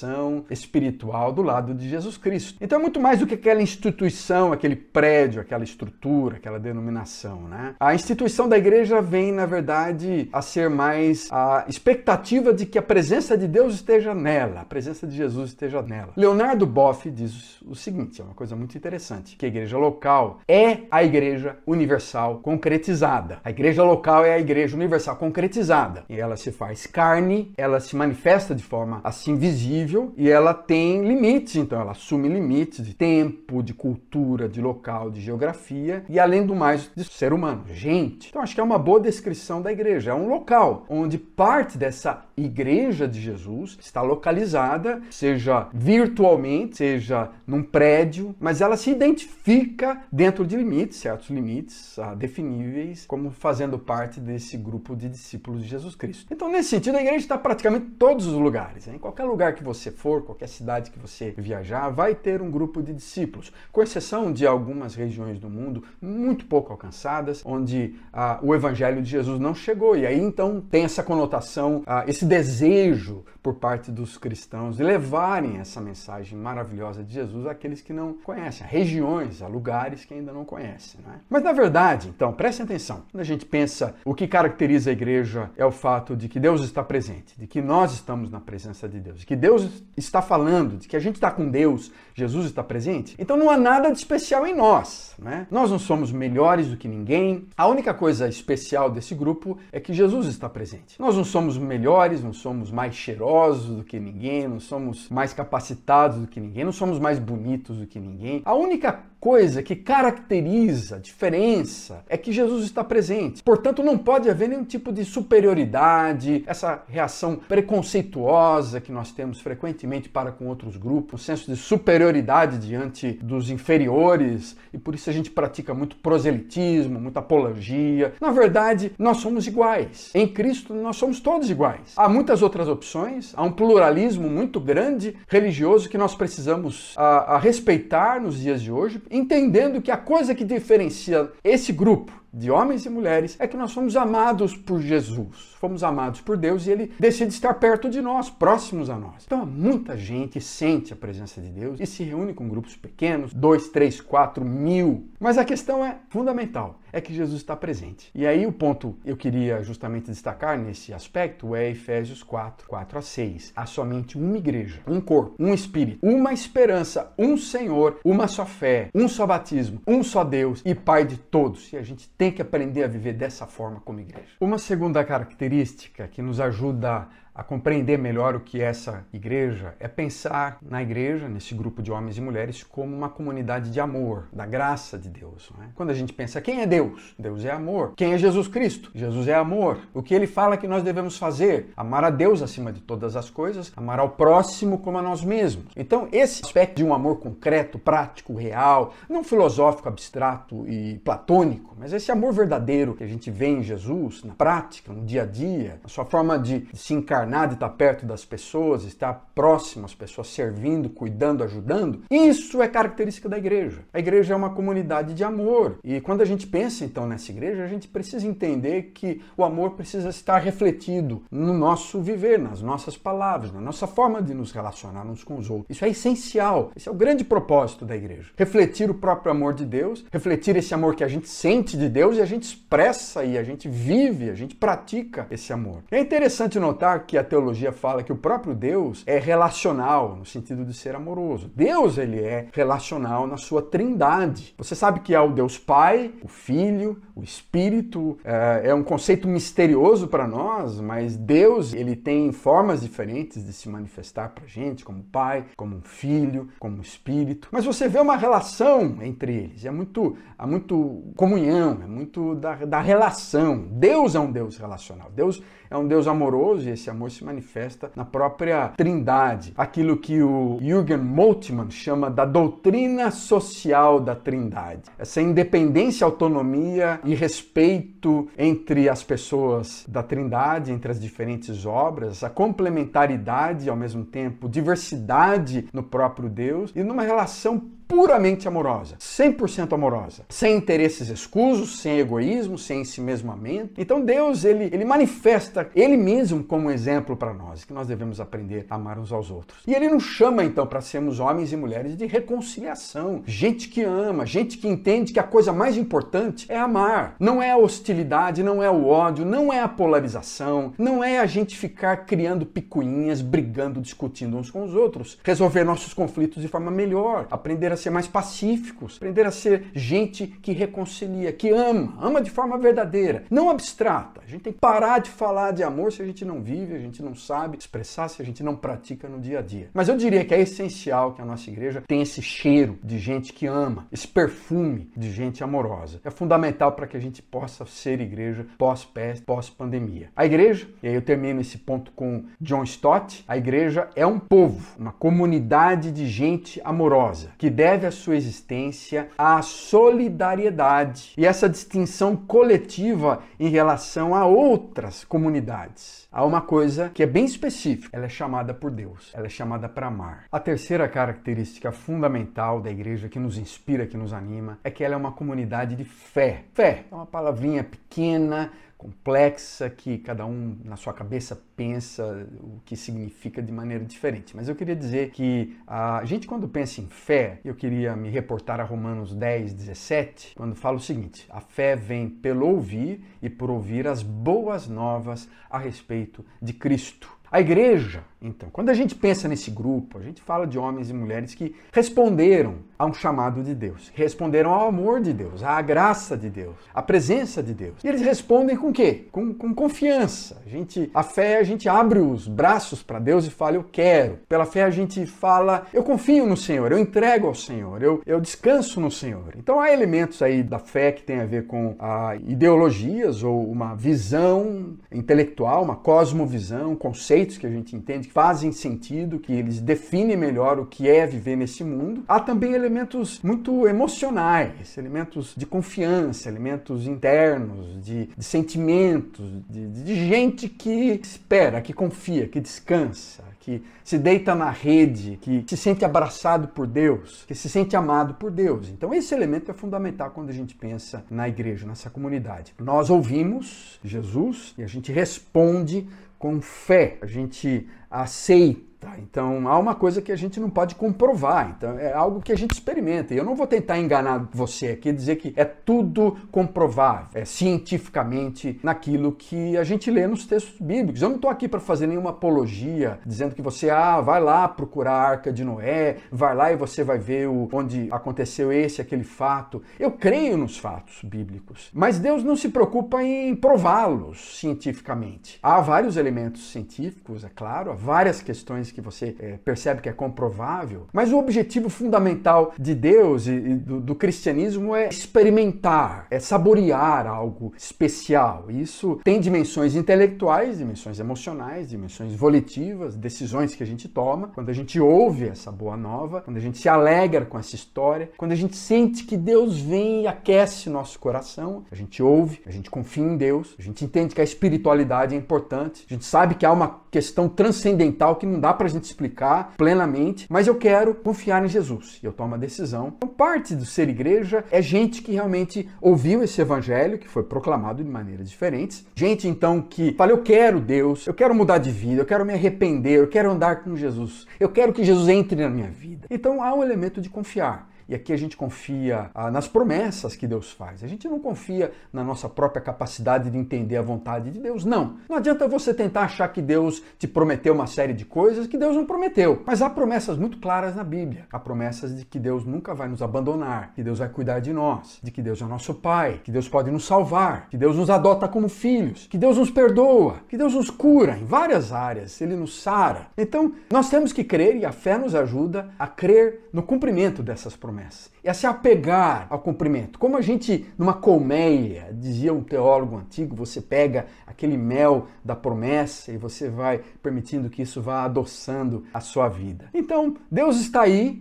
espiritual 0.50 1.32
do 1.32 1.42
lado 1.42 1.74
de 1.74 1.88
Jesus 1.88 2.16
Cristo. 2.16 2.58
Então 2.60 2.78
é 2.78 2.82
muito 2.82 3.00
mais 3.00 3.18
do 3.20 3.26
que 3.26 3.34
aquela 3.34 3.62
instituição, 3.62 4.52
aquele 4.52 4.76
prédio, 4.76 5.40
aquela 5.40 5.64
estrutura, 5.64 6.36
aquela 6.36 6.58
denominação. 6.58 7.42
Né? 7.42 7.74
A 7.78 7.94
instituição 7.94 8.48
da 8.48 8.56
igreja 8.56 9.00
vem, 9.00 9.32
na 9.32 9.46
verdade, 9.46 10.28
a 10.32 10.40
ser 10.42 10.70
mais 10.70 11.28
a 11.30 11.64
expectativa 11.68 12.52
de 12.52 12.66
que 12.66 12.78
a 12.78 12.82
presença 12.82 13.36
de 13.36 13.46
Deus 13.46 13.74
esteja 13.74 14.14
nela, 14.14 14.60
a 14.60 14.64
presença 14.64 15.06
de 15.06 15.16
Jesus 15.16 15.50
esteja 15.50 15.82
nela. 15.82 16.12
Leonardo 16.16 16.66
Boff 16.66 17.10
diz 17.10 17.60
o 17.62 17.74
seguinte, 17.74 18.20
é 18.20 18.24
uma 18.24 18.34
coisa 18.34 18.56
muito 18.56 18.76
interessante, 18.76 19.36
que 19.36 19.44
a 19.44 19.48
igreja 19.48 19.76
local 19.76 20.40
é 20.46 20.82
a 20.90 21.02
igreja 21.02 21.56
universal 21.66 22.38
concretizada. 22.38 23.40
A 23.44 23.50
igreja 23.50 23.82
local 23.82 24.24
é 24.24 24.34
a 24.34 24.38
igreja 24.38 24.76
universal 24.76 25.16
concretizada. 25.16 26.04
E 26.08 26.18
ela 26.18 26.36
se 26.36 26.50
faz 26.52 26.86
carne, 26.86 27.52
ela 27.56 27.80
se 27.80 27.96
manifesta 27.96 28.54
de 28.54 28.62
forma 28.62 29.00
assim 29.02 29.36
visível 29.36 29.81
e 30.17 30.29
ela 30.29 30.55
tem 30.55 31.06
limites, 31.06 31.56
então 31.56 31.81
ela 31.81 31.93
assume 31.93 32.29
limites 32.29 32.84
de 32.84 32.94
tempo, 32.94 33.62
de 33.62 33.75
cultura, 33.75 34.49
de 34.49 34.61
local, 34.61 35.11
de 35.11 35.20
geografia 35.20 36.05
e 36.08 36.19
além 36.19 36.46
do 36.46 36.55
mais 36.55 36.90
de 36.94 37.05
ser 37.05 37.32
humano, 37.32 37.64
gente. 37.73 38.29
Então 38.29 38.43
acho 38.43 38.55
que 38.55 38.61
é 38.61 38.64
uma 38.64 38.79
boa 38.79 39.00
descrição 39.00 39.61
da 39.61 39.73
igreja, 39.73 40.11
é 40.11 40.14
um 40.14 40.29
local 40.29 40.87
onde 40.88 41.19
parte 41.19 41.76
dessa 41.76 42.25
igreja 42.37 43.06
de 43.06 43.20
Jesus 43.20 43.79
está 43.81 44.02
localizada, 44.02 45.02
seja 45.11 45.69
virtualmente, 45.73 46.79
seja 46.79 47.31
num 47.46 47.62
prédio, 47.62 48.34
mas 48.40 48.61
ela 48.61 48.76
se 48.76 48.90
identifica 48.90 50.02
dentro 50.11 50.46
de 50.46 50.56
limites, 50.56 50.99
certos 50.99 51.31
limites 51.31 51.96
uh, 51.99 52.17
definíveis, 52.17 53.06
como 53.06 53.31
fazendo 53.31 53.79
parte 53.79 54.20
desse 54.20 54.56
grupo 54.56 54.96
de 54.96 55.08
discípulos 55.08 55.62
de 55.62 55.69
Jesus 55.69 55.94
Cristo. 55.94 56.26
Então, 56.32 56.50
nesse 56.50 56.70
sentido, 56.70 56.96
a 56.96 57.00
igreja 57.00 57.19
está 57.19 57.38
praticamente 57.38 57.87
em 57.87 57.90
todos 57.90 58.26
os 58.26 58.34
lugares. 58.34 58.87
Em 58.88 58.99
qualquer 58.99 59.25
lugar 59.25 59.55
que 59.55 59.61
você 59.62 59.90
for, 59.90 60.22
qualquer 60.22 60.48
cidade 60.48 60.90
que 60.90 60.98
você 60.98 61.34
viajar, 61.36 61.88
vai 61.90 62.14
ter 62.14 62.42
um 62.42 62.50
grupo 62.50 62.82
de 62.82 62.92
discípulos, 62.92 63.52
com 63.70 63.82
exceção 63.82 64.32
de 64.32 64.46
algumas 64.46 64.94
regiões 64.94 65.38
do 65.38 65.48
mundo 65.48 65.84
muito 66.00 66.46
pouco 66.46 66.72
alcançadas, 66.72 67.42
onde 67.44 67.94
uh, 68.12 68.44
o 68.46 68.54
evangelho 68.54 69.02
de 69.02 69.08
Jesus 69.08 69.38
não 69.40 69.54
chegou. 69.54 69.96
E 69.96 70.06
aí 70.06 70.20
então 70.20 70.60
tem 70.60 70.84
essa 70.84 71.02
conotação 71.02 71.78
uh, 71.80 72.08
esse 72.08 72.24
desejo 72.24 73.24
por 73.42 73.54
parte 73.54 73.90
dos 73.90 74.16
cristãos 74.16 74.76
de 74.76 74.84
levarem 74.84 75.58
essa 75.58 75.80
mensagem 75.80 76.38
maravilhosa 76.38 77.02
de 77.02 77.12
Jesus 77.12 77.46
àqueles 77.46 77.80
que 77.80 77.92
não 77.92 78.14
conhecem, 78.14 78.64
a 78.64 78.70
regiões, 78.70 79.42
a 79.42 79.48
lugares 79.48 80.04
que 80.04 80.14
ainda 80.14 80.32
não 80.32 80.44
conhecem. 80.44 81.00
Né? 81.04 81.20
Mas 81.28 81.42
na 81.42 81.52
verdade, 81.52 82.08
então, 82.08 82.32
prestem 82.32 82.64
atenção, 82.64 83.02
quando 83.10 83.20
a 83.20 83.24
gente 83.24 83.44
pensa 83.44 83.94
o 84.04 84.14
que 84.14 84.28
caracteriza 84.28 84.90
a 84.90 84.92
igreja 84.92 85.50
é 85.56 85.64
o 85.64 85.72
fato 85.72 86.16
de 86.16 86.28
que 86.28 86.38
Deus 86.38 86.62
está 86.62 86.84
presente, 86.84 87.38
de 87.38 87.46
que 87.46 87.60
nós 87.60 87.92
estamos 87.92 88.30
na 88.30 88.40
presença 88.40 88.88
de 88.88 89.00
Deus, 89.00 89.20
de 89.20 89.26
que 89.26 89.34
Deus 89.34 89.51
está 89.96 90.22
falando, 90.22 90.78
de 90.78 90.88
que 90.88 90.96
a 90.96 91.00
gente 91.00 91.16
está 91.16 91.31
com 91.31 91.49
Deus, 91.49 91.90
Jesus 92.14 92.46
está 92.46 92.62
presente. 92.62 93.14
Então 93.19 93.37
não 93.37 93.50
há 93.50 93.56
nada 93.56 93.90
de 93.90 93.99
especial 93.99 94.46
em 94.46 94.54
nós. 94.54 95.14
Né? 95.19 95.46
Nós 95.50 95.70
não 95.70 95.78
somos 95.78 96.10
melhores 96.12 96.69
do 96.69 96.76
que 96.76 96.88
ninguém. 96.88 97.46
A 97.56 97.66
única 97.66 97.93
coisa 97.93 98.28
especial 98.28 98.90
desse 98.90 99.14
grupo 99.14 99.58
é 99.70 99.81
que 99.81 99.93
Jesus 99.93 100.26
está 100.26 100.49
presente. 100.49 100.99
Nós 100.99 101.16
não 101.16 101.25
somos 101.25 101.58
melhores, 101.58 102.22
não 102.22 102.32
somos 102.32 102.70
mais 102.70 102.94
cheirosos 102.94 103.76
do 103.76 103.84
que 103.84 103.99
ninguém, 103.99 104.49
não 104.49 104.60
somos 104.60 105.08
mais 105.08 105.32
capacitados 105.32 106.19
do 106.19 106.26
que 106.26 106.40
ninguém, 106.40 106.64
não 106.64 106.72
somos 106.72 106.98
mais 106.98 107.19
bonitos 107.19 107.76
do 107.78 107.87
que 107.87 107.98
ninguém. 107.98 108.43
A 108.44 108.55
única 108.55 109.11
coisa 109.22 109.62
que 109.62 109.76
caracteriza 109.76 110.96
a 110.96 110.98
diferença 110.98 112.02
é 112.08 112.16
que 112.16 112.32
Jesus 112.32 112.64
está 112.64 112.82
presente. 112.82 113.41
Portanto, 113.41 113.81
não 113.81 113.96
pode 113.96 114.29
haver 114.29 114.48
nenhum 114.48 114.64
tipo 114.64 114.93
de 114.93 115.05
superioridade, 115.05 116.43
essa 116.44 116.82
reação 116.88 117.36
preconceituosa 117.36 118.81
que 118.81 118.91
nós 118.91 119.12
temos 119.12 119.41
frequentemente 119.41 120.08
para 120.08 120.32
com 120.32 120.48
outros 120.48 120.76
grupos, 120.76 121.20
um 121.20 121.24
senso 121.24 121.48
de 121.48 121.56
superioridade 121.56 122.58
diante 122.58 123.12
dos 123.12 123.48
inferiores, 123.48 124.56
e 124.74 124.79
por 124.79 124.93
isso 124.93 125.08
a 125.08 125.12
gente 125.12 125.31
pratica 125.31 125.72
muito 125.72 125.94
proselitismo, 125.94 126.98
muita 126.98 127.20
apologia. 127.20 128.14
Na 128.20 128.32
verdade, 128.32 128.91
nós 128.98 129.19
somos 129.19 129.46
iguais. 129.46 130.10
Em 130.17 130.26
Cristo, 130.26 130.74
nós 130.74 130.96
somos 130.96 131.20
todos 131.20 131.48
iguais. 131.48 131.93
Há 131.96 132.08
muitas 132.08 132.43
outras 132.43 132.67
opções, 132.67 133.32
há 133.36 133.44
um 133.44 133.52
pluralismo 133.52 134.29
muito 134.29 134.58
grande 134.58 135.14
religioso 135.29 135.88
que 135.88 135.96
nós 135.96 136.12
precisamos 136.12 136.93
a, 136.96 137.36
a 137.36 137.38
respeitar 137.38 138.20
nos 138.20 138.41
dias 138.41 138.60
de 138.60 138.72
hoje 138.72 139.00
entendendo 139.12 139.82
que 139.82 139.90
a 139.90 139.96
coisa 139.96 140.34
que 140.34 140.44
diferencia 140.44 141.31
esse 141.44 141.72
grupo 141.72 142.21
de 142.32 142.51
homens 142.51 142.86
e 142.86 142.91
mulheres 142.91 143.36
é 143.39 143.46
que 143.46 143.56
nós 143.56 143.72
fomos 143.72 143.96
amados 143.96 144.56
por 144.56 144.81
Jesus, 144.81 145.55
fomos 145.60 145.84
amados 145.84 146.20
por 146.20 146.36
Deus 146.36 146.67
e 146.67 146.70
ele 146.70 146.93
decide 146.98 147.32
estar 147.32 147.55
perto 147.55 147.91
de 147.91 148.01
nós, 148.01 148.31
próximos 148.31 148.89
a 148.89 148.96
nós. 148.96 149.24
Então, 149.27 149.44
muita 149.44 149.96
gente 149.96 150.41
sente 150.41 150.93
a 150.93 150.96
presença 150.96 151.41
de 151.41 151.51
Deus 151.51 151.79
e 151.79 151.86
se 151.86 152.03
reúne 152.03 152.32
com 152.32 152.48
grupos 152.48 152.77
pequenos, 152.77 153.34
dois, 153.34 153.69
três, 153.69 154.01
quatro 154.01 154.44
mil. 154.44 155.08
Mas 155.20 155.36
a 155.36 155.44
questão 155.44 155.84
é 155.84 155.98
fundamental 156.08 156.81
é 156.93 157.01
que 157.01 157.15
Jesus 157.15 157.41
está 157.41 157.56
presente. 157.56 158.10
E 158.15 158.27
aí 158.27 158.46
o 158.46 158.53
ponto 158.53 158.96
eu 159.05 159.17
queria 159.17 159.62
justamente 159.62 160.10
destacar 160.10 160.58
nesse 160.58 160.93
aspecto 160.93 161.56
é 161.56 161.70
Efésios 161.70 162.22
4, 162.22 162.69
4 162.69 162.98
a 162.98 163.03
6. 163.03 163.53
Há 163.56 163.67
somente 163.67 164.19
uma 164.19 164.36
igreja, 164.36 164.81
um 164.86 165.01
corpo, 165.01 165.34
um 165.39 165.55
espírito, 165.55 165.98
uma 166.03 166.32
esperança, 166.32 167.12
um 167.19 167.36
Senhor, 167.36 167.98
uma 168.05 168.29
só 168.29 168.44
fé, 168.44 168.91
um 168.94 169.08
só 169.08 169.27
batismo, 169.27 169.81
um 169.86 170.03
só 170.03 170.22
Deus 170.22 170.60
e 170.65 170.74
Pai 170.74 171.06
de 171.06 171.17
todos. 171.17 171.72
E 171.72 171.77
a 171.77 171.82
gente 171.82 172.08
tem 172.22 172.31
que 172.31 172.41
aprender 172.41 172.84
a 172.84 172.86
viver 172.86 173.14
dessa 173.14 173.48
forma 173.48 173.81
como 173.81 173.98
igreja. 173.98 174.29
Uma 174.41 174.56
segunda 174.56 175.05
característica 175.05 176.06
que 176.06 176.22
nos 176.22 176.38
ajuda 176.38 177.08
a 177.34 177.43
compreender 177.43 177.98
melhor 177.98 178.36
o 178.36 178.41
que 178.41 178.60
é 178.60 178.65
essa 178.65 179.05
igreja 179.12 179.74
é 179.81 179.89
pensar 179.89 180.58
na 180.60 180.82
igreja, 180.82 181.29
nesse 181.29 181.55
grupo 181.55 181.82
de 181.82 181.91
homens 181.91 182.19
e 182.19 182.20
mulheres, 182.20 182.62
como 182.62 182.94
uma 182.94 183.08
comunidade 183.08 183.70
de 183.70 183.81
amor, 183.81 184.29
da 184.32 184.44
graça 184.44 184.98
de 184.98 185.08
Deus. 185.08 185.51
É? 185.62 185.69
Quando 185.74 185.91
a 185.91 185.94
gente 185.94 186.12
pensa 186.12 186.41
quem 186.41 186.60
é 186.60 186.67
Deus, 186.67 187.15
Deus 187.19 187.44
é 187.44 187.51
amor. 187.51 187.94
Quem 187.96 188.12
é 188.12 188.19
Jesus 188.19 188.48
Cristo? 188.48 188.91
Jesus 188.94 189.29
é 189.29 189.34
amor. 189.34 189.79
O 189.94 190.03
que 190.03 190.15
ele 190.15 190.27
fala 190.27 190.56
que 190.56 190.69
nós 190.69 190.82
devemos 190.82 191.17
fazer? 191.17 191.72
Amar 191.77 192.05
a 192.05 192.10
Deus 192.10 192.43
acima 192.43 192.72
de 192.72 192.81
todas 192.81 193.17
as 193.17 193.31
coisas, 193.31 193.72
amar 193.77 193.98
ao 193.98 194.10
próximo 194.10 194.79
como 194.79 194.98
a 194.98 195.03
nós 195.03 195.24
mesmos. 195.24 195.72
Então, 195.77 196.08
esse 196.12 196.44
aspecto 196.44 196.77
de 196.77 196.84
um 196.84 196.93
amor 196.93 197.19
concreto, 197.19 197.79
prático, 197.79 198.34
real, 198.34 198.94
não 199.08 199.24
filosófico, 199.24 199.89
abstrato 199.89 200.69
e 200.69 200.98
platônico, 200.98 201.74
mas 201.79 201.93
esse 201.93 202.12
amor 202.12 202.32
verdadeiro 202.32 202.94
que 202.94 203.05
a 203.05 203.08
gente 203.08 203.31
vê 203.31 203.46
em 203.46 203.62
Jesus, 203.62 204.22
na 204.22 204.34
prática, 204.34 204.93
no 204.93 205.05
dia 205.05 205.22
a 205.22 205.27
dia, 205.27 205.81
na 205.82 205.89
sua 205.89 206.05
forma 206.05 206.39
de 206.39 206.67
se 206.74 206.93
encarnar 206.93 207.21
encarnar 207.22 207.48
de 207.48 207.55
estar 207.55 207.69
perto 207.70 208.05
das 208.05 208.24
pessoas, 208.24 208.84
estar 208.84 209.31
próximo 209.34 209.86
às 209.86 209.94
pessoas, 209.94 210.29
servindo, 210.29 210.88
cuidando, 210.91 211.44
ajudando, 211.44 212.02
isso 212.10 212.60
é 212.60 212.69
característica 212.69 213.29
da 213.29 213.38
igreja. 213.38 213.81
A 213.93 213.98
igreja 213.98 214.34
é 214.34 214.36
uma 214.36 214.50
comunidade 214.50 215.14
de 215.14 215.22
amor. 215.22 215.79
E 215.84 216.00
quando 216.00 216.20
a 216.20 216.24
gente 216.24 216.46
pensa 216.46 216.84
então 216.84 217.06
nessa 217.06 217.31
igreja, 217.31 217.62
a 217.62 217.69
gente 217.69 217.88
precisa 217.88 218.26
entender 218.26 218.93
que 218.94 219.22
o 219.36 219.44
amor 219.44 219.72
precisa 219.72 220.08
estar 220.08 220.38
refletido 220.38 221.22
no 221.31 221.52
nosso 221.52 222.00
viver, 222.00 222.38
nas 222.38 222.60
nossas 222.60 222.96
palavras, 222.96 223.52
na 223.52 223.60
nossa 223.60 223.86
forma 223.86 224.20
de 224.20 224.34
nos 224.34 224.52
relacionar 224.52 225.06
uns 225.06 225.22
com 225.22 225.36
os 225.36 225.48
outros. 225.48 225.70
Isso 225.70 225.84
é 225.84 225.88
essencial. 225.88 226.72
Esse 226.76 226.88
é 226.88 226.93
o 226.93 226.94
grande 226.94 227.24
propósito 227.24 227.84
da 227.84 227.96
igreja. 227.96 228.31
Refletir 228.36 228.91
o 228.91 228.94
próprio 228.94 229.32
amor 229.32 229.55
de 229.55 229.64
Deus, 229.64 230.05
refletir 230.10 230.56
esse 230.56 230.74
amor 230.74 230.94
que 230.94 231.05
a 231.05 231.08
gente 231.08 231.29
sente 231.29 231.76
de 231.76 231.88
Deus 231.88 232.17
e 232.17 232.20
a 232.20 232.26
gente 232.26 232.44
expressa 232.44 233.24
e 233.24 233.38
a 233.38 233.43
gente 233.43 233.69
vive, 233.69 234.31
a 234.31 234.34
gente 234.34 234.55
pratica 234.55 235.26
esse 235.31 235.52
amor. 235.52 235.82
É 235.91 236.00
interessante 236.00 236.58
notar 236.58 237.06
que 237.06 237.11
que 237.12 237.19
a 237.19 237.22
teologia 237.22 237.72
fala 237.72 238.02
que 238.02 238.10
o 238.10 238.16
próprio 238.16 238.54
Deus 238.54 239.02
é 239.06 239.19
relacional, 239.19 240.16
no 240.16 240.24
sentido 240.24 240.64
de 240.64 240.72
ser 240.72 240.94
amoroso. 240.94 241.52
Deus, 241.54 241.98
ele 241.98 242.19
é 242.19 242.46
relacional 242.54 243.26
na 243.26 243.36
sua 243.36 243.60
trindade. 243.60 244.54
Você 244.56 244.74
sabe 244.74 245.00
que 245.00 245.14
é 245.14 245.20
o 245.20 245.28
Deus 245.28 245.58
Pai, 245.58 246.10
o 246.22 246.28
Filho, 246.28 247.02
o 247.14 247.22
Espírito. 247.22 248.16
É, 248.24 248.70
é 248.70 248.74
um 248.74 248.82
conceito 248.82 249.28
misterioso 249.28 250.08
para 250.08 250.26
nós, 250.26 250.81
mas 250.81 251.14
Deus, 251.14 251.74
ele 251.74 251.94
tem 251.94 252.32
formas 252.32 252.81
diferentes 252.81 253.44
de 253.44 253.52
se 253.52 253.69
manifestar 253.69 254.31
para 254.31 254.46
gente, 254.46 254.82
como 254.82 255.02
Pai, 255.02 255.44
como 255.54 255.76
um 255.76 255.82
Filho, 255.82 256.48
como 256.58 256.78
um 256.78 256.81
Espírito. 256.81 257.48
Mas 257.52 257.66
você 257.66 257.88
vê 257.88 258.00
uma 258.00 258.16
relação 258.16 258.96
entre 259.02 259.34
eles. 259.34 259.66
É 259.66 259.70
muito, 259.70 260.16
há 260.38 260.46
muito 260.46 261.12
comunhão, 261.14 261.78
é 261.84 261.86
muito 261.86 262.34
da, 262.36 262.54
da 262.54 262.81
relação. 262.81 263.69
Deus 263.70 264.14
é 264.14 264.19
um 264.19 264.32
Deus 264.32 264.56
relacional. 264.56 265.10
Deus 265.14 265.42
é 265.72 265.76
um 265.76 265.88
Deus 265.88 266.06
amoroso 266.06 266.69
e 266.69 266.72
esse 266.72 266.90
amor 266.90 267.01
se 267.10 267.24
manifesta 267.24 267.90
na 267.94 268.04
própria 268.04 268.68
Trindade. 268.68 269.52
Aquilo 269.56 269.96
que 269.96 270.22
o 270.22 270.58
Jürgen 270.60 270.98
Moltmann 270.98 271.70
chama 271.70 272.10
da 272.10 272.24
doutrina 272.24 273.10
social 273.10 274.00
da 274.00 274.14
Trindade. 274.14 274.82
Essa 274.98 275.20
independência, 275.20 276.04
autonomia 276.04 277.00
e 277.04 277.14
respeito 277.14 278.28
entre 278.36 278.88
as 278.88 279.02
pessoas 279.02 279.84
da 279.88 280.02
Trindade, 280.02 280.72
entre 280.72 280.90
as 280.90 281.00
diferentes 281.00 281.66
obras, 281.66 282.22
a 282.22 282.30
complementaridade 282.30 283.68
ao 283.68 283.76
mesmo 283.76 284.04
tempo, 284.04 284.48
diversidade 284.48 285.68
no 285.72 285.82
próprio 285.82 286.28
Deus 286.28 286.72
e 286.74 286.82
numa 286.82 287.02
relação 287.02 287.70
puramente 287.93 288.49
amorosa, 288.49 288.96
100% 288.99 289.75
amorosa, 289.75 290.25
sem 290.31 290.56
interesses 290.56 291.11
escusos, 291.11 291.79
sem 291.79 291.99
egoísmo, 291.99 292.56
sem 292.56 292.81
ensimesmamento. 292.81 293.75
Então 293.77 294.01
Deus, 294.01 294.46
ele, 294.46 294.65
ele 294.72 294.82
manifesta 294.82 295.69
ele 295.75 295.94
mesmo 295.94 296.43
como 296.43 296.70
exemplo 296.70 297.15
para 297.15 297.34
nós, 297.34 297.67
que 297.67 297.72
nós 297.75 297.89
devemos 297.89 298.19
aprender 298.19 298.65
a 298.70 298.77
amar 298.77 298.99
uns 298.99 299.13
aos 299.13 299.31
outros. 299.31 299.63
E 299.67 299.75
ele 299.75 299.91
nos 299.91 300.05
chama 300.05 300.43
então 300.43 300.67
para 300.67 300.81
sermos 300.81 301.20
homens 301.20 301.53
e 301.53 301.56
mulheres 301.56 301.94
de 301.94 302.06
reconciliação, 302.06 303.22
gente 303.27 303.69
que 303.69 303.82
ama, 303.82 304.25
gente 304.25 304.56
que 304.56 304.67
entende 304.67 305.13
que 305.13 305.20
a 305.20 305.22
coisa 305.22 305.53
mais 305.53 305.77
importante 305.77 306.46
é 306.49 306.56
amar. 306.56 307.17
Não 307.20 307.43
é 307.43 307.51
a 307.51 307.58
hostilidade, 307.58 308.43
não 308.43 308.63
é 308.63 308.70
o 308.70 308.87
ódio, 308.87 309.27
não 309.27 309.53
é 309.53 309.61
a 309.61 309.69
polarização, 309.69 310.72
não 310.79 311.05
é 311.05 311.19
a 311.19 311.27
gente 311.27 311.58
ficar 311.58 312.06
criando 312.06 312.46
picuinhas, 312.46 313.20
brigando, 313.20 313.82
discutindo 313.82 314.39
uns 314.39 314.51
com 314.51 314.65
os 314.65 314.75
outros, 314.75 315.19
resolver 315.22 315.63
nossos 315.63 315.93
conflitos 315.93 316.41
de 316.41 316.49
forma 316.49 316.70
melhor, 316.70 317.27
aprender 317.31 317.70
a 317.70 317.81
ser 317.82 317.91
mais 317.91 318.06
pacíficos, 318.06 318.96
aprender 318.96 319.27
a 319.27 319.31
ser 319.31 319.67
gente 319.74 320.27
que 320.27 320.53
reconcilia, 320.53 321.32
que 321.32 321.51
ama, 321.51 321.96
ama 322.01 322.20
de 322.20 322.31
forma 322.31 322.58
verdadeira, 322.58 323.24
não 323.31 323.51
abstrata. 323.51 324.20
A 324.24 324.29
gente 324.29 324.43
tem 324.43 324.53
que 324.53 324.58
parar 324.58 325.01
de 325.01 325.10
falar 325.10 325.53
de 325.53 325.62
amor 325.62 325.93
se 325.93 326.03
a 326.03 326.06
gente 326.06 326.24
não 326.24 326.41
vive, 326.41 326.74
a 326.74 326.79
gente 326.79 327.03
não 327.03 327.15
sabe 327.15 327.58
expressar, 327.58 328.08
se 328.08 328.22
a 328.22 328.24
gente 328.24 328.43
não 328.43 328.56
pratica 328.56 329.08
no 329.08 329.20
dia 329.20 329.41
a 329.41 329.43
dia. 329.43 329.69
Mas 329.74 329.89
eu 329.89 329.96
diria 329.96 330.24
que 330.24 330.34
é 330.34 330.41
essencial 330.41 331.12
que 331.12 331.22
a 331.22 331.24
nossa 331.24 331.51
igreja 331.51 331.82
tenha 331.86 332.03
esse 332.03 332.22
cheiro 332.22 332.79
de 332.82 332.98
gente 332.98 333.32
que 333.32 333.46
ama, 333.46 333.86
esse 333.91 334.06
perfume 334.06 334.91
de 334.96 335.10
gente 335.10 335.43
amorosa. 335.43 336.01
É 336.05 336.10
fundamental 336.10 336.72
para 336.72 336.86
que 336.86 336.96
a 336.96 337.01
gente 337.01 337.22
possa 337.22 337.67
ser 337.67 338.01
igreja 338.01 338.46
pós-peste, 338.58 339.24
pós-pandemia. 339.24 340.10
A 340.15 340.24
igreja, 340.24 340.69
e 340.82 340.89
aí 340.89 340.94
eu 340.94 341.03
termino 341.03 341.41
esse 341.41 341.58
ponto 341.58 341.93
com 341.93 342.24
John 342.41 342.62
Stott, 342.65 343.24
a 343.27 343.36
igreja 343.36 343.89
é 343.96 344.06
um 344.06 344.19
povo, 344.19 344.79
uma 344.79 344.93
comunidade 344.93 345.91
de 345.91 346.06
gente 346.06 346.60
amorosa 346.65 347.32
que 347.39 347.51
deve 347.51 347.61
deve 347.62 347.86
a 347.86 347.92
sua 347.92 348.16
existência 348.16 349.08
à 349.16 349.40
solidariedade 349.40 351.12
e 351.16 351.24
essa 351.24 351.48
distinção 351.48 352.16
coletiva 352.16 353.22
em 353.38 353.48
relação 353.48 354.16
a 354.16 354.26
outras 354.26 355.04
comunidades. 355.04 356.08
Há 356.10 356.24
uma 356.24 356.40
coisa 356.40 356.90
que 356.92 357.04
é 357.04 357.06
bem 357.06 357.24
específica, 357.24 357.96
ela 357.96 358.06
é 358.06 358.08
chamada 358.08 358.52
por 358.52 358.72
Deus, 358.72 359.12
ela 359.14 359.26
é 359.26 359.31
chamada 359.31 359.69
para 359.69 359.86
amar. 359.86 360.24
A 360.32 360.40
terceira 360.40 360.88
característica 360.88 361.70
fundamental 361.70 362.60
da 362.60 362.69
igreja 362.69 363.08
que 363.08 363.20
nos 363.20 363.38
inspira, 363.38 363.86
que 363.86 363.96
nos 363.96 364.12
anima, 364.12 364.58
é 364.64 364.70
que 364.70 364.82
ela 364.82 364.94
é 364.94 364.96
uma 364.96 365.12
comunidade 365.12 365.76
de 365.76 365.84
fé. 365.84 366.42
Fé 366.52 366.86
é 366.90 366.94
uma 366.94 367.06
palavrinha 367.06 367.62
pequena, 367.62 368.50
complexa 368.82 369.70
que 369.70 369.98
cada 369.98 370.27
um 370.27 370.58
na 370.65 370.74
sua 370.74 370.93
cabeça 370.93 371.41
pensa 371.56 372.27
o 372.41 372.60
que 372.65 372.74
significa 372.74 373.41
de 373.41 373.53
maneira 373.53 373.84
diferente. 373.84 374.34
Mas 374.34 374.48
eu 374.48 374.56
queria 374.56 374.74
dizer 374.74 375.10
que 375.10 375.56
a 375.65 376.05
gente 376.05 376.27
quando 376.27 376.48
pensa 376.48 376.81
em 376.81 376.89
fé, 376.89 377.39
eu 377.44 377.55
queria 377.55 377.94
me 377.94 378.10
reportar 378.10 378.58
a 378.60 378.65
Romanos 378.65 379.15
10, 379.15 379.53
17, 379.55 380.34
quando 380.34 380.56
fala 380.56 380.79
o 380.79 380.81
seguinte: 380.81 381.29
a 381.31 381.41
fé 381.41 381.77
vem 381.77 382.08
pelo 382.08 382.48
ouvir 382.48 383.05
e 383.22 383.31
por 383.31 383.51
ouvir 383.51 383.86
as 383.86 384.03
boas 384.03 384.67
novas 384.67 385.29
a 385.48 385.58
respeito 385.58 386.24
de 386.41 386.53
Cristo. 386.53 387.21
A 387.32 387.41
igreja 387.41 388.05
então, 388.22 388.48
quando 388.53 388.69
a 388.69 388.74
gente 388.74 388.94
pensa 388.94 389.27
nesse 389.27 389.51
grupo, 389.51 389.98
a 389.98 390.03
gente 390.03 390.22
fala 390.22 390.46
de 390.46 390.56
homens 390.56 390.89
e 390.89 390.94
mulheres 390.94 391.34
que 391.34 391.55
responderam 391.72 392.56
a 392.79 392.86
um 392.86 392.94
chamado 392.94 393.43
de 393.43 393.55
Deus, 393.55 393.91
responderam 393.94 394.53
ao 394.53 394.69
amor 394.69 395.01
de 395.01 395.12
Deus, 395.12 395.43
à 395.43 395.60
graça 395.60 396.17
de 396.17 396.31
Deus, 396.31 396.55
à 396.72 396.81
presença 396.81 397.43
de 397.43 397.53
Deus. 397.53 397.82
E 397.82 397.89
eles 397.89 398.01
respondem 398.01 398.56
com 398.56 398.69
o 398.69 398.72
quê? 398.72 399.06
Com, 399.10 399.34
com 399.34 399.53
confiança. 399.55 400.41
A 400.46 400.48
gente, 400.48 400.91
a 400.94 401.03
fé, 401.03 401.39
a 401.39 401.43
gente 401.43 401.69
abre 401.69 401.98
os 401.98 402.29
braços 402.29 402.82
para 402.82 403.01
Deus 403.01 403.27
e 403.27 403.31
fala, 403.31 403.56
eu 403.56 403.65
quero. 403.65 404.20
Pela 404.29 404.44
fé 404.44 404.62
a 404.62 404.70
gente 404.70 405.05
fala, 405.05 405.67
eu 405.72 405.82
confio 405.82 406.27
no 406.27 406.36
Senhor, 406.36 406.70
eu 406.70 406.79
entrego 406.79 407.27
ao 407.27 407.34
Senhor, 407.34 407.82
eu, 407.82 408.03
eu 408.06 408.20
descanso 408.20 408.81
no 408.81 408.91
Senhor. 408.91 409.34
Então 409.36 409.60
há 409.60 409.72
elementos 409.72 410.22
aí 410.22 410.43
da 410.43 410.58
fé 410.60 410.93
que 410.93 411.03
tem 411.03 411.20
a 411.20 411.27
ver 411.27 411.46
com 411.46 411.74
a 411.79 412.15
ideologias 412.17 413.22
ou 413.22 413.51
uma 413.51 413.74
visão 413.74 414.77
intelectual, 414.93 415.65
uma 415.65 415.77
cosmovisão, 415.77 416.77
conceitos 416.77 417.21
que 417.26 417.46
a 417.46 417.50
gente 417.50 417.74
entende 417.74 418.08
fazem 418.08 418.52
sentido, 418.52 419.19
que 419.19 419.32
eles 419.32 419.60
definem 419.60 420.17
melhor 420.17 420.58
o 420.58 420.67
que 420.67 420.88
é 420.88 421.06
viver 421.06 421.36
nesse 421.36 421.64
mundo. 421.64 422.05
Há 422.06 422.20
também 422.20 422.52
elementos 422.52 423.20
muito 423.22 423.67
emocionais, 423.67 424.76
elementos 424.76 425.34
de 425.36 425.46
confiança, 425.46 426.29
elementos 426.29 426.86
internos, 426.86 427.82
de, 427.82 428.06
de 428.06 428.24
sentimentos, 428.24 429.24
de, 429.48 429.69
de 429.69 429.94
gente 430.08 430.48
que 430.48 431.00
espera, 431.02 431.60
que 431.60 431.72
confia, 431.72 432.29
que 432.29 432.41
descansa, 432.41 433.22
que 433.43 433.62
se 433.82 433.98
deita 433.98 434.34
na 434.34 434.50
rede, 434.50 435.19
que 435.20 435.44
se 435.48 435.56
sente 435.56 435.84
abraçado 435.84 436.48
por 436.48 436.67
Deus, 436.67 437.24
que 437.26 437.34
se 437.34 437.48
sente 437.48 437.74
amado 437.74 438.14
por 438.14 438.31
Deus. 438.31 438.69
Então, 438.69 438.94
esse 438.94 439.12
elemento 439.12 439.50
é 439.50 439.55
fundamental 439.55 440.10
quando 440.10 440.31
a 440.31 440.32
gente 440.32 440.55
pensa 440.55 441.05
na 441.10 441.29
igreja, 441.29 441.67
nessa 441.67 441.91
comunidade. 441.91 442.55
Nós 442.60 442.88
ouvimos 442.88 443.81
Jesus 443.82 444.55
e 444.56 444.62
a 444.62 444.69
gente 444.69 444.93
responde 444.93 445.88
com 446.22 446.41
fé. 446.41 446.98
A 447.02 447.06
gente 447.06 447.69
aceita 447.91 448.71
Tá? 448.82 448.96
Então 448.98 449.46
há 449.46 449.56
uma 449.56 449.77
coisa 449.77 450.03
que 450.03 450.10
a 450.10 450.17
gente 450.17 450.41
não 450.41 450.51
pode 450.51 450.74
comprovar, 450.74 451.55
então 451.56 451.79
é 451.79 451.93
algo 451.93 452.20
que 452.20 452.32
a 452.32 452.36
gente 452.36 452.51
experimenta. 452.51 453.15
E 453.15 453.17
eu 453.17 453.24
não 453.24 453.36
vou 453.36 453.46
tentar 453.46 453.79
enganar 453.79 454.29
você 454.32 454.70
aqui 454.70 454.91
dizer 454.91 455.17
que 455.17 455.32
é 455.36 455.44
tudo 455.44 456.17
comprovável, 456.32 457.06
é 457.15 457.24
cientificamente 457.24 458.58
naquilo 458.60 459.12
que 459.12 459.56
a 459.56 459.62
gente 459.62 459.89
lê 459.89 460.05
nos 460.08 460.27
textos 460.27 460.58
bíblicos. 460.60 461.01
Eu 461.01 461.10
não 461.10 461.15
estou 461.15 461.31
aqui 461.31 461.46
para 461.46 461.60
fazer 461.60 461.86
nenhuma 461.86 462.10
apologia 462.10 462.98
dizendo 463.06 463.36
que 463.36 463.41
você 463.41 463.70
ah, 463.70 464.01
vai 464.01 464.20
lá 464.20 464.48
procurar 464.48 464.94
a 464.94 465.08
arca 465.10 465.32
de 465.32 465.44
Noé, 465.44 465.98
vai 466.10 466.34
lá 466.34 466.51
e 466.51 466.56
você 466.56 466.82
vai 466.82 466.98
ver 466.98 467.29
o, 467.29 467.48
onde 467.53 467.86
aconteceu 467.89 468.53
esse 468.53 468.81
aquele 468.81 469.05
fato. 469.05 469.62
Eu 469.79 469.93
creio 469.93 470.36
nos 470.36 470.58
fatos 470.58 471.05
bíblicos, 471.05 471.70
mas 471.72 472.01
Deus 472.01 472.24
não 472.24 472.34
se 472.34 472.48
preocupa 472.48 473.01
em 473.01 473.36
prová-los 473.36 474.41
cientificamente. 474.41 475.39
Há 475.41 475.60
vários 475.60 475.96
elementos 475.96 476.51
científicos, 476.51 477.22
é 477.22 477.31
claro, 477.32 477.70
há 477.70 477.74
várias 477.74 478.20
questões 478.20 478.71
que 478.72 478.81
você 478.81 479.14
é, 479.19 479.38
percebe 479.44 479.81
que 479.81 479.88
é 479.88 479.93
comprovável, 479.93 480.86
mas 480.93 481.12
o 481.12 481.19
objetivo 481.19 481.69
fundamental 481.69 482.55
de 482.58 482.74
Deus 482.74 483.26
e, 483.26 483.32
e 483.32 483.55
do, 483.55 483.81
do, 483.81 483.94
cristianismo 483.94 484.74
é 484.74 484.88
experimentar, 484.88 486.06
é 486.10 486.19
saborear 486.19 487.06
algo 487.06 487.52
especial. 487.56 488.46
Isso 488.50 489.00
tem 489.05 489.20
dimensões 489.20 489.76
intelectuais, 489.76 490.58
dimensões 490.58 490.98
emocionais, 490.98 491.69
dimensões 491.69 492.14
volitivas, 492.14 492.96
decisões 492.96 493.55
que 493.55 493.62
a 493.62 493.67
gente 493.67 493.88
toma 493.88 494.29
quando 494.29 494.48
a 494.48 494.52
gente 494.52 494.81
ouve 494.81 495.29
essa 495.29 495.52
boa 495.52 495.76
nova, 495.76 496.20
quando 496.22 496.36
a 496.36 496.41
gente 496.41 496.58
se 496.58 496.69
alegra 496.69 497.24
com 497.24 497.38
essa 497.38 497.55
história, 497.55 498.10
quando 498.17 498.32
a 498.32 498.36
gente 498.36 498.56
sente 498.56 499.05
que 499.05 499.17
Deus 499.17 499.60
vem 499.60 500.02
e 500.02 500.06
aquece 500.06 500.70
nosso 500.70 500.98
coração, 500.98 501.64
a 501.70 501.74
gente 501.74 502.02
ouve, 502.02 502.41
a 502.46 502.50
gente 502.50 502.70
confia 502.70 503.05
em 503.05 503.17
Deus, 503.17 503.55
a 503.58 503.62
gente 503.62 503.84
entende 503.84 504.14
que 504.14 504.20
a 504.20 504.24
espiritualidade 504.24 505.14
é 505.14 505.19
importante, 505.19 505.84
a 505.88 505.93
gente 505.93 506.05
sabe 506.05 506.34
que 506.34 506.46
há 506.46 506.52
uma 506.52 506.82
questão 506.91 507.29
transcendental 507.29 508.17
que 508.17 508.26
não 508.26 508.38
dá 508.38 508.52
para 508.52 508.61
a 508.66 508.70
gente 508.70 508.84
explicar 508.84 509.54
plenamente, 509.56 510.26
mas 510.28 510.46
eu 510.46 510.54
quero 510.54 510.94
confiar 510.94 511.44
em 511.44 511.48
Jesus 511.48 511.98
e 512.02 512.07
eu 512.07 512.12
tomo 512.12 512.35
a 512.35 512.38
decisão. 512.38 512.94
Então, 512.96 513.09
parte 513.09 513.54
do 513.54 513.64
ser 513.64 513.88
igreja 513.88 514.44
é 514.50 514.61
gente 514.61 515.02
que 515.02 515.12
realmente 515.12 515.68
ouviu 515.81 516.22
esse 516.22 516.40
evangelho, 516.40 516.98
que 516.98 517.09
foi 517.09 517.22
proclamado 517.22 517.83
de 517.83 517.90
maneiras 517.90 518.28
diferentes. 518.28 518.87
Gente, 518.94 519.28
então, 519.28 519.61
que 519.61 519.92
fala: 519.92 520.12
Eu 520.12 520.22
quero 520.22 520.61
Deus, 520.61 521.07
eu 521.07 521.14
quero 521.14 521.35
mudar 521.35 521.59
de 521.59 521.70
vida, 521.70 522.02
eu 522.02 522.07
quero 522.07 522.24
me 522.24 522.33
arrepender, 522.33 522.98
eu 522.98 523.09
quero 523.09 523.31
andar 523.31 523.62
com 523.62 523.76
Jesus, 523.76 524.26
eu 524.38 524.48
quero 524.48 524.72
que 524.72 524.85
Jesus 524.85 525.09
entre 525.09 525.40
na 525.40 525.50
minha 525.50 525.70
vida. 525.70 526.07
Então, 526.11 526.42
há 526.42 526.54
um 526.54 526.62
elemento 526.62 527.00
de 527.00 527.09
confiar. 527.09 527.71
E 527.92 527.94
aqui 527.94 528.11
a 528.11 528.16
gente 528.16 528.38
confia 528.38 529.11
ah, 529.14 529.31
nas 529.31 529.46
promessas 529.46 530.16
que 530.16 530.27
Deus 530.27 530.51
faz. 530.51 530.83
A 530.83 530.87
gente 530.87 531.07
não 531.07 531.20
confia 531.20 531.72
na 531.92 532.03
nossa 532.03 532.27
própria 532.27 532.62
capacidade 532.62 533.29
de 533.29 533.37
entender 533.37 533.77
a 533.77 533.83
vontade 533.83 534.31
de 534.31 534.38
Deus. 534.38 534.64
Não. 534.64 534.96
Não 535.07 535.16
adianta 535.16 535.46
você 535.46 535.75
tentar 535.75 536.05
achar 536.05 536.27
que 536.29 536.40
Deus 536.40 536.83
te 536.99 537.07
prometeu 537.07 537.53
uma 537.53 537.66
série 537.66 537.92
de 537.92 538.07
coisas 538.07 538.46
que 538.46 538.57
Deus 538.57 538.75
não 538.75 538.87
prometeu. 538.87 539.42
Mas 539.44 539.61
há 539.61 539.68
promessas 539.68 540.16
muito 540.16 540.38
claras 540.38 540.75
na 540.75 540.83
Bíblia. 540.83 541.27
Há 541.31 541.38
promessas 541.38 541.94
de 541.94 542.07
que 542.07 542.18
Deus 542.18 542.46
nunca 542.46 542.75
vai 542.75 542.88
nos 542.88 543.03
abandonar, 543.03 543.75
que 543.75 543.83
Deus 543.83 543.99
vai 543.99 544.09
cuidar 544.09 544.40
de 544.40 544.55
nós, 544.55 544.99
de 545.03 545.11
que 545.11 545.20
Deus 545.20 545.42
é 545.42 545.44
nosso 545.44 545.75
Pai, 545.75 546.22
que 546.25 546.33
Deus 546.33 546.49
pode 546.49 546.70
nos 546.70 546.87
salvar, 546.87 547.51
que 547.51 547.59
Deus 547.59 547.77
nos 547.77 547.90
adota 547.90 548.27
como 548.27 548.49
filhos, 548.49 549.07
que 549.07 549.18
Deus 549.18 549.37
nos 549.37 549.51
perdoa, 549.51 550.20
que 550.31 550.38
Deus 550.38 550.55
nos 550.55 550.70
cura 550.70 551.18
em 551.18 551.27
várias 551.27 551.75
áreas, 551.75 552.18
Ele 552.22 552.37
nos 552.37 552.62
sara. 552.62 553.09
Então, 553.18 553.53
nós 553.70 553.90
temos 553.90 554.14
que 554.14 554.25
crer 554.25 554.57
e 554.57 554.64
a 554.64 554.72
fé 554.72 554.96
nos 554.96 555.14
ajuda 555.14 555.68
a 555.79 555.87
crer 555.87 556.49
no 556.55 556.62
cumprimento 556.62 557.22
dessas 557.22 557.55
promessas 557.55 557.82
promessa. 557.83 558.11
É 558.24 558.31
a 558.31 558.35
se 558.35 558.46
apegar 558.46 559.27
ao 559.31 559.40
cumprimento. 559.40 559.98
Como 559.98 560.16
a 560.16 560.20
gente, 560.20 560.66
numa 560.79 560.92
colmeia, 560.94 561.88
dizia 561.92 562.33
um 562.33 562.42
teólogo 562.42 562.96
antigo, 562.96 563.35
você 563.35 563.61
pega 563.61 564.07
aquele 564.24 564.57
mel 564.57 565.09
da 565.24 565.35
promessa 565.35 566.12
e 566.12 566.16
você 566.16 566.48
vai 566.48 566.81
permitindo 567.03 567.51
que 567.51 567.62
isso 567.62 567.83
vá 567.83 568.05
adoçando 568.05 568.85
a 568.94 569.01
sua 569.01 569.29
vida. 569.29 569.64
Então, 569.74 570.14
Deus 570.31 570.61
está 570.61 570.83
aí, 570.83 571.20